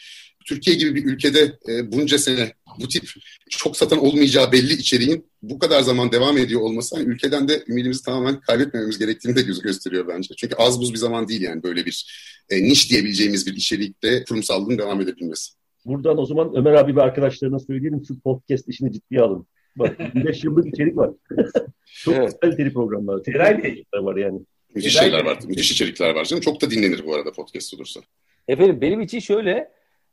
Türkiye 0.44 0.76
gibi 0.76 0.94
bir 0.94 1.04
ülkede 1.04 1.58
e, 1.68 1.92
bunca 1.92 2.18
sene 2.18 2.52
bu 2.80 2.88
tip 2.88 3.10
çok 3.50 3.76
satan 3.76 3.98
olmayacağı 3.98 4.52
belli 4.52 4.72
içeriğin 4.72 5.26
bu 5.42 5.58
kadar 5.58 5.82
zaman 5.82 6.12
devam 6.12 6.38
ediyor 6.38 6.60
olması 6.60 6.96
hani 6.96 7.08
ülkeden 7.08 7.48
de 7.48 7.64
ümidimizi 7.68 8.02
tamamen 8.02 8.40
kaybetmememiz 8.40 8.98
gerektiğini 8.98 9.36
de 9.36 9.42
göz 9.42 9.62
gösteriyor 9.62 10.08
bence. 10.08 10.34
Çünkü 10.36 10.54
az 10.54 10.80
buz 10.80 10.92
bir 10.92 10.98
zaman 10.98 11.28
değil 11.28 11.40
yani 11.40 11.62
böyle 11.62 11.86
bir 11.86 12.06
e, 12.50 12.62
niş 12.62 12.90
diyebileceğimiz 12.90 13.46
bir 13.46 13.56
içerikte 13.56 14.24
kurumsallığın 14.24 14.78
devam 14.78 15.00
edebilmesi. 15.00 15.52
Buradan 15.84 16.18
o 16.18 16.26
zaman 16.26 16.52
Ömer 16.54 16.72
abi 16.72 16.96
ve 16.96 17.02
arkadaşlarına 17.02 17.58
söyleyelim 17.58 18.02
şu 18.08 18.20
podcast 18.20 18.68
işini 18.68 18.92
ciddiye 18.92 19.20
alın. 19.20 19.46
Bak 19.76 19.98
5 20.14 20.44
yıllık 20.44 20.66
içerik 20.66 20.96
var. 20.96 21.10
Çok 21.84 22.14
evet. 22.14 22.40
kaliteli 22.40 22.72
programlar. 22.72 23.22
Çok 23.22 24.04
var 24.04 24.16
yani. 24.16 24.40
Müthiş 24.74 24.98
şeyler 24.98 25.24
var. 25.24 25.38
Müthiş 25.48 25.72
içerikler 25.72 26.14
var 26.14 26.24
canım. 26.24 26.40
Çok 26.40 26.62
da 26.62 26.70
dinlenir 26.70 27.06
bu 27.06 27.14
arada 27.14 27.32
podcast 27.32 27.74
olursa. 27.74 28.00
Efendim 28.48 28.80
benim 28.80 29.00
için 29.00 29.18
şöyle 29.18 29.70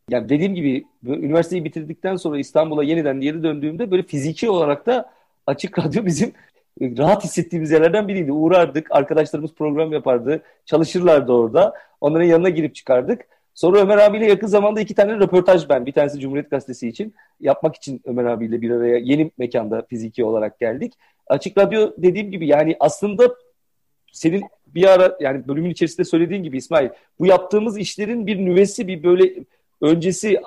yani 0.09 0.29
dediğim 0.29 0.55
gibi 0.55 0.83
üniversiteyi 1.05 1.65
bitirdikten 1.65 2.15
sonra 2.15 2.39
İstanbul'a 2.39 2.83
yeniden 2.83 3.21
geri 3.21 3.43
döndüğümde 3.43 3.91
böyle 3.91 4.03
fiziki 4.03 4.49
olarak 4.49 4.85
da 4.85 5.13
açık 5.47 5.79
radyo 5.79 6.05
bizim 6.05 6.33
rahat 6.81 7.23
hissettiğimiz 7.23 7.71
yerlerden 7.71 8.07
biriydi. 8.07 8.31
Uğrardık, 8.31 8.87
arkadaşlarımız 8.91 9.53
program 9.53 9.93
yapardı, 9.93 10.43
çalışırlardı 10.65 11.31
orada. 11.31 11.73
Onların 12.01 12.25
yanına 12.25 12.49
girip 12.49 12.75
çıkardık. 12.75 13.21
Sonra 13.53 13.79
Ömer 13.79 13.97
abiyle 13.97 14.25
yakın 14.25 14.47
zamanda 14.47 14.81
iki 14.81 14.95
tane 14.95 15.13
röportaj 15.13 15.69
ben. 15.69 15.85
Bir 15.85 15.91
tanesi 15.91 16.19
Cumhuriyet 16.19 16.51
Gazetesi 16.51 16.87
için. 16.87 17.15
Yapmak 17.39 17.75
için 17.75 18.01
Ömer 18.05 18.25
abiyle 18.25 18.61
bir 18.61 18.71
araya 18.71 18.97
yeni 18.97 19.31
mekanda 19.37 19.85
fiziki 19.89 20.23
olarak 20.25 20.59
geldik. 20.59 20.93
Açık 21.27 21.57
Radyo 21.57 21.91
dediğim 21.97 22.31
gibi 22.31 22.47
yani 22.47 22.75
aslında 22.79 23.35
senin 24.11 24.43
bir 24.67 24.87
ara 24.87 25.17
yani 25.19 25.47
bölümün 25.47 25.69
içerisinde 25.69 26.03
söylediğin 26.03 26.43
gibi 26.43 26.57
İsmail 26.57 26.89
bu 27.19 27.25
yaptığımız 27.25 27.77
işlerin 27.77 28.27
bir 28.27 28.37
nüvesi 28.37 28.87
bir 28.87 29.03
böyle 29.03 29.33
öncesi 29.81 30.41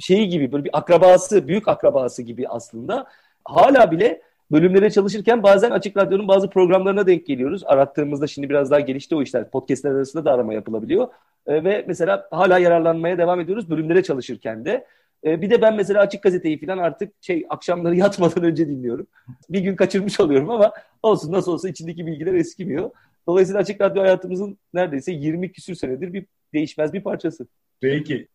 şeyi 0.00 0.28
gibi 0.28 0.52
böyle 0.52 0.64
bir 0.64 0.78
akrabası 0.78 1.48
büyük 1.48 1.68
akrabası 1.68 2.22
gibi 2.22 2.48
aslında 2.48 3.06
hala 3.44 3.90
bile 3.90 4.22
bölümlere 4.52 4.90
çalışırken 4.90 5.42
bazen 5.42 5.70
Açık 5.70 5.96
Radyo'nun 5.96 6.28
bazı 6.28 6.50
programlarına 6.50 7.06
denk 7.06 7.26
geliyoruz. 7.26 7.62
Arattığımızda 7.66 8.26
şimdi 8.26 8.50
biraz 8.50 8.70
daha 8.70 8.80
gelişti 8.80 9.14
o 9.16 9.22
işler. 9.22 9.50
Podcastler 9.50 9.90
arasında 9.90 10.24
da 10.24 10.32
arama 10.32 10.54
yapılabiliyor. 10.54 11.08
E, 11.46 11.64
ve 11.64 11.84
mesela 11.88 12.28
hala 12.30 12.58
yararlanmaya 12.58 13.18
devam 13.18 13.40
ediyoruz 13.40 13.70
bölümlere 13.70 14.02
çalışırken 14.02 14.64
de. 14.64 14.86
E, 15.26 15.42
bir 15.42 15.50
de 15.50 15.62
ben 15.62 15.76
mesela 15.76 16.00
Açık 16.00 16.22
Gazete'yi 16.22 16.60
falan 16.60 16.78
artık 16.78 17.12
şey 17.20 17.46
akşamları 17.48 17.96
yatmadan 18.04 18.44
önce 18.44 18.68
dinliyorum. 18.68 19.06
Bir 19.48 19.60
gün 19.60 19.76
kaçırmış 19.76 20.20
oluyorum 20.20 20.50
ama 20.50 20.72
olsun 21.02 21.32
nasıl 21.32 21.52
olsa 21.52 21.68
içindeki 21.68 22.06
bilgiler 22.06 22.34
eskimiyor. 22.34 22.90
Dolayısıyla 23.26 23.60
Açık 23.60 23.80
Radyo 23.80 24.02
hayatımızın 24.02 24.58
neredeyse 24.74 25.12
20 25.12 25.52
küsür 25.52 25.74
senedir 25.74 26.12
bir 26.12 26.26
değişmez 26.54 26.92
bir 26.92 27.00
parçası. 27.00 27.46
Peki. 27.80 28.28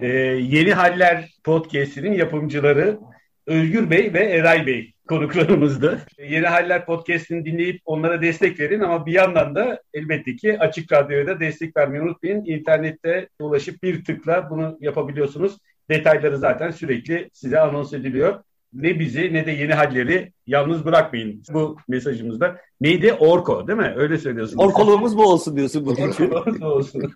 Ee, 0.00 0.06
Yeni 0.40 0.72
Haller 0.72 1.34
Podcast'inin 1.44 2.12
yapımcıları 2.12 2.98
Özgür 3.46 3.90
Bey 3.90 4.12
ve 4.14 4.18
Eray 4.18 4.66
Bey. 4.66 4.92
Konuklarımızdı. 5.06 6.00
Yeni 6.18 6.46
Haller 6.46 6.86
Podcast'ini 6.86 7.44
dinleyip 7.44 7.80
onlara 7.84 8.22
destek 8.22 8.60
verin 8.60 8.80
ama 8.80 9.06
bir 9.06 9.12
yandan 9.12 9.54
da 9.54 9.82
elbette 9.94 10.36
ki 10.36 10.58
Açık 10.58 10.92
Radyo'ya 10.92 11.26
da 11.26 11.40
destek 11.40 11.76
vermeyi 11.76 12.02
unutmayın. 12.02 12.44
İnternette 12.44 13.28
ulaşıp 13.40 13.82
bir 13.82 14.04
tıkla 14.04 14.50
bunu 14.50 14.78
yapabiliyorsunuz. 14.80 15.58
Detayları 15.90 16.38
zaten 16.38 16.70
sürekli 16.70 17.30
size 17.32 17.60
anons 17.60 17.92
ediliyor. 17.92 18.42
Ne 18.72 18.98
bizi 18.98 19.32
ne 19.32 19.46
de 19.46 19.50
yeni 19.50 19.74
halleri 19.74 20.32
yalnız 20.46 20.84
bırakmayın 20.84 21.42
bu 21.52 21.76
mesajımızda. 21.88 22.56
Neydi? 22.80 23.12
Orko 23.12 23.68
değil 23.68 23.78
mi? 23.78 23.94
Öyle 23.96 24.18
söylüyorsunuz. 24.18 24.64
Orkoluğumuz 24.64 25.16
bu 25.16 25.22
olsun 25.22 25.56
diyorsun. 25.56 25.86
Orkoluğumuz 25.86 26.60
bu 26.60 26.66
olsun. 26.66 27.12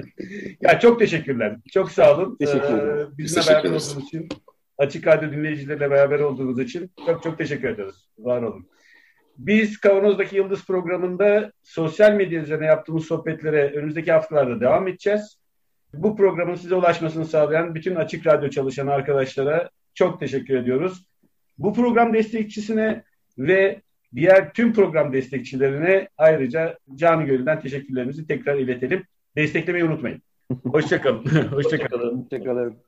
ya 0.60 0.80
çok 0.80 0.98
teşekkürler. 0.98 1.56
Çok 1.72 1.90
sağ 1.90 2.16
olun. 2.16 2.36
Teşekkür 2.36 2.74
ederim. 2.74 3.08
Ee, 3.14 3.18
bizimle 3.18 3.46
beraber 3.46 3.68
olduğunuz 3.68 3.96
için, 4.06 4.28
Açık 4.78 5.06
Radyo 5.06 5.32
dinleyicileriyle 5.32 5.90
beraber 5.90 6.20
olduğunuz 6.20 6.58
için 6.58 6.90
çok 7.06 7.22
çok 7.22 7.38
teşekkür 7.38 7.68
ederiz. 7.68 8.08
Var 8.18 8.42
olun. 8.42 8.68
Biz 9.38 9.80
Kavanoz'daki 9.80 10.36
Yıldız 10.36 10.66
programında 10.66 11.52
sosyal 11.62 12.12
medya 12.12 12.42
üzerine 12.42 12.66
yaptığımız 12.66 13.04
sohbetlere 13.04 13.72
önümüzdeki 13.74 14.12
haftalarda 14.12 14.60
devam 14.60 14.88
edeceğiz. 14.88 15.38
Bu 15.94 16.16
programın 16.16 16.54
size 16.54 16.74
ulaşmasını 16.74 17.24
sağlayan 17.24 17.74
bütün 17.74 17.94
Açık 17.94 18.26
Radyo 18.26 18.50
çalışan 18.50 18.86
arkadaşlara 18.86 19.70
çok 19.94 20.20
teşekkür 20.20 20.56
ediyoruz. 20.56 21.06
Bu 21.58 21.74
program 21.74 22.14
destekçisine 22.14 23.04
ve 23.38 23.82
diğer 24.14 24.52
tüm 24.52 24.72
program 24.72 25.12
destekçilerine 25.12 26.08
ayrıca 26.16 26.78
canı 26.94 27.24
gönülden 27.24 27.60
teşekkürlerimizi 27.60 28.26
tekrar 28.26 28.56
iletelim. 28.56 29.04
Desteklemeyi 29.36 29.84
unutmayın. 29.84 30.22
Hoşçakalın. 30.64 31.24
Hoşçakalın. 31.52 32.22
Hoşçakalın. 32.22 32.87